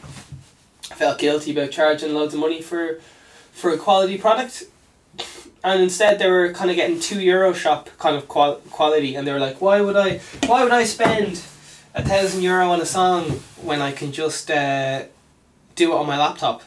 [0.99, 2.99] Felt guilty about charging loads of money for,
[3.53, 4.65] for a quality product,
[5.63, 9.25] and instead they were kind of getting two euro shop kind of qual- quality, and
[9.25, 11.41] they were like, why would I, why would I spend
[11.95, 13.25] a thousand euro on a song
[13.63, 15.05] when I can just uh,
[15.77, 16.63] do it on my laptop.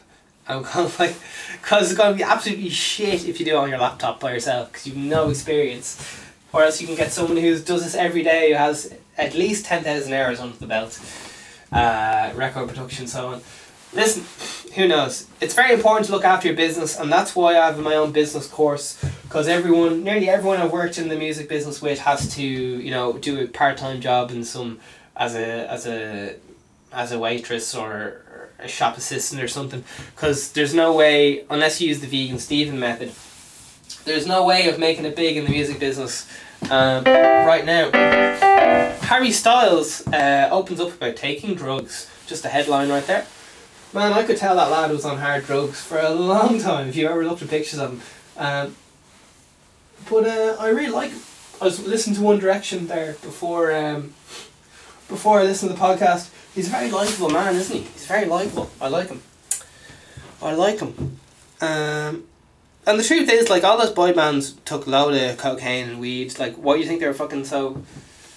[0.48, 1.14] I'm kind of like,
[1.60, 4.72] because it's to be absolutely shit if you do it on your laptop by yourself
[4.72, 6.20] because you've no experience.
[6.54, 9.66] Or else you can get someone who does this every day who has at least
[9.66, 11.00] 10,000 hours under the belt,
[11.70, 13.42] uh, record production, so on.
[13.94, 14.24] Listen,
[14.74, 15.26] who knows?
[15.40, 18.10] It's very important to look after your business, and that's why I have my own
[18.12, 19.02] business course.
[19.24, 23.14] Because everyone, nearly everyone I've worked in the music business with, has to, you know,
[23.18, 24.80] do a part time job in some
[25.16, 26.36] as a as a
[26.92, 29.84] as a waitress or a shop assistant or something
[30.14, 33.12] because there's no way unless you use the vegan Stephen method
[34.04, 36.28] there's no way of making it big in the music business
[36.70, 37.90] um, right now
[39.02, 43.26] Harry Styles uh, opens up about taking drugs just a headline right there
[43.92, 46.96] man I could tell that lad was on hard drugs for a long time if
[46.96, 48.02] you ever looked at pictures of him
[48.36, 48.76] um,
[50.08, 51.12] but uh, I really like
[51.60, 54.14] I was listening to One Direction there before um,
[55.08, 57.82] before I listened to the podcast He's a very likable man, isn't he?
[57.82, 58.70] He's very likable.
[58.80, 59.22] I like him.
[60.42, 61.18] I like him.
[61.62, 62.24] Um,
[62.86, 66.38] and the truth is, like, all those boy bands took load of cocaine and weed.
[66.38, 67.82] Like, why do you think they were fucking so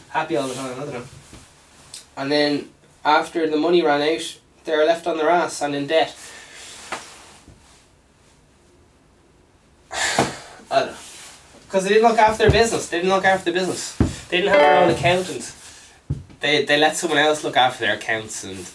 [0.10, 0.80] happy all the time?
[0.80, 1.04] I don't know.
[2.16, 2.70] And then,
[3.04, 6.16] after the money ran out, they were left on their ass and in debt.
[10.72, 10.98] I don't.
[11.66, 12.90] Because they didn't look after their business.
[12.90, 13.96] They didn't look after the business.
[14.30, 15.54] They didn't have their own accountant
[16.46, 18.70] they they let someone else look after their accounts and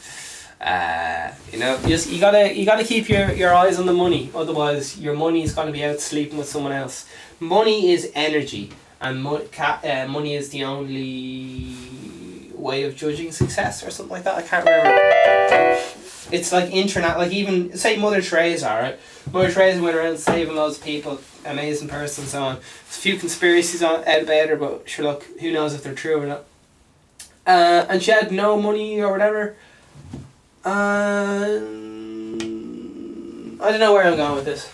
[0.61, 3.93] uh, you know you just you gotta you gotta keep your, your eyes on the
[3.93, 7.07] money otherwise your money is gonna be out sleeping with someone else
[7.39, 8.71] money is energy
[9.01, 11.75] and mo- ca- uh, money is the only
[12.61, 15.81] way of judging success or something like that I can't remember
[16.33, 18.99] it's like internet like even say Mother Teresa right
[19.33, 23.83] Mother Teresa went around saving those people amazing person so on There's a few conspiracies
[23.83, 26.45] on out about but sure look who knows if they're true or not
[27.47, 29.57] uh, and she had no money or whatever.
[30.65, 31.59] Uh,
[33.63, 34.71] I don't know where I'm going with this.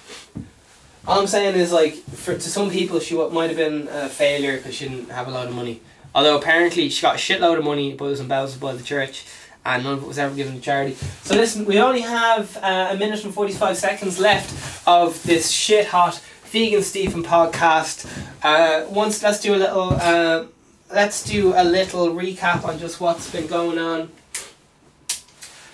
[1.06, 4.56] All I'm saying is like for to some people she might have been a failure
[4.56, 5.80] because she didn't have a lot of money.
[6.16, 9.24] Although apparently she got a shitload of money, but it was embezzled by the church,
[9.66, 10.96] and none of it was ever given to charity.
[11.22, 15.50] So listen, we only have uh, a minute and forty five seconds left of this
[15.50, 18.06] shit hot vegan Stephen podcast.
[18.42, 19.90] Uh, once let's do a little.
[19.92, 20.46] Uh,
[20.90, 24.08] let's do a little recap on just what's been going on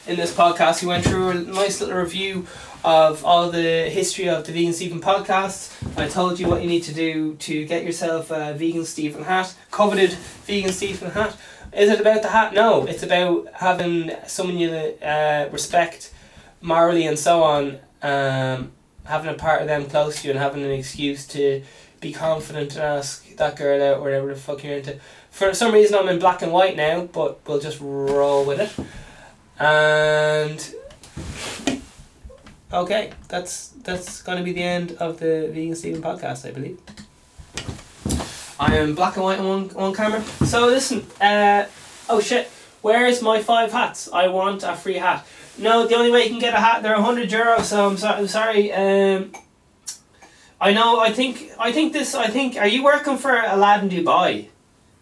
[0.06, 0.82] in this podcast.
[0.82, 2.46] We went through a nice little review
[2.84, 5.72] of all the history of the Vegan Stephen podcast.
[5.96, 9.54] I told you what you need to do to get yourself a Vegan Stephen hat,
[9.70, 10.10] coveted
[10.46, 11.36] Vegan Stephen hat.
[11.72, 12.52] Is it about the hat?
[12.54, 16.12] No, it's about having someone you uh, respect
[16.60, 18.72] morally and so on, um,
[19.04, 21.62] having a part of them close to you and having an excuse to
[22.00, 24.98] be confident and ask that girl out or whatever the fuck you're into.
[25.30, 28.86] For some reason, I'm in black and white now, but we'll just roll with it.
[29.58, 30.74] And
[32.72, 36.80] Okay, that's that's going to be the end of the Vegan Steven podcast, I believe.
[38.58, 40.22] I am black and white on one camera.
[40.46, 41.66] So listen, uh,
[42.08, 42.48] oh shit,
[42.80, 44.08] where's my five hats?
[44.10, 45.26] I want a free hat.
[45.58, 47.64] No, the only way you can get a hat, they're hundred euros.
[47.64, 48.72] So I'm, so, I'm sorry.
[48.72, 49.32] Um,
[50.58, 50.98] I know.
[50.98, 51.50] I think.
[51.58, 52.14] I think this.
[52.14, 52.56] I think.
[52.56, 54.48] Are you working for a lad in Dubai?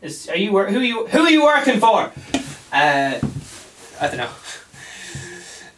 [0.03, 2.11] Is are you who are you who are you working for?
[2.73, 3.21] Uh,
[4.01, 4.31] I don't know.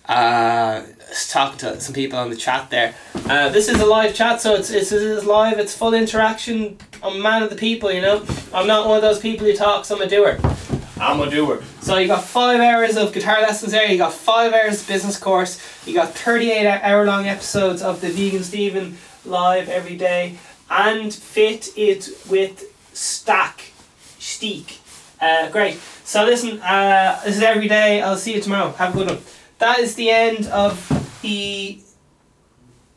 [0.04, 0.82] Uh,
[1.30, 2.94] talking to some people on the chat there.
[3.26, 5.58] Uh, this is a live chat, so it's it's, it's live.
[5.58, 6.78] It's full interaction.
[7.02, 8.24] I'm a man of the people, you know.
[8.52, 9.90] I'm not one of those people who talks.
[9.90, 10.38] I'm a doer.
[11.00, 11.62] I'm a doer.
[11.80, 13.90] So you got five hours of guitar lessons there.
[13.90, 15.60] You got five hours of business course.
[15.86, 20.38] You got thirty-eight hour long episodes of the Vegan Steven live every day,
[20.70, 23.72] and fit it with stack,
[24.18, 24.78] steak.
[25.20, 25.78] Uh, great.
[26.04, 28.00] So listen, uh, this is every day.
[28.00, 28.70] I'll see you tomorrow.
[28.72, 29.18] Have a good one.
[29.58, 30.88] That is the end of
[31.22, 31.80] the.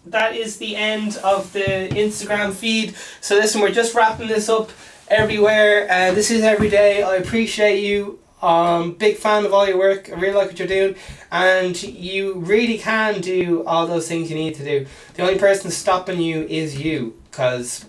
[0.08, 2.94] That is the end of the Instagram feed.
[3.22, 4.70] So listen, we're just wrapping this up
[5.08, 5.88] everywhere.
[5.90, 7.02] Uh, this is every day.
[7.02, 8.20] I appreciate you.
[8.42, 10.10] Um, big fan of all your work.
[10.10, 10.96] I really like what you're doing,
[11.32, 14.86] and you really can do all those things you need to do.
[15.16, 17.86] The only person stopping you is you, because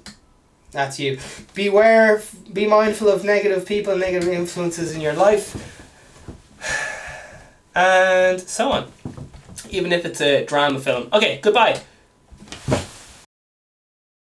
[0.71, 1.19] that's you.
[1.55, 2.23] Beware.
[2.53, 5.55] Be mindful of negative people, and negative influences in your life,
[7.75, 8.93] and so on.
[9.71, 11.09] Even if it's a drama film.
[11.13, 11.41] Okay.
[11.43, 11.81] Goodbye.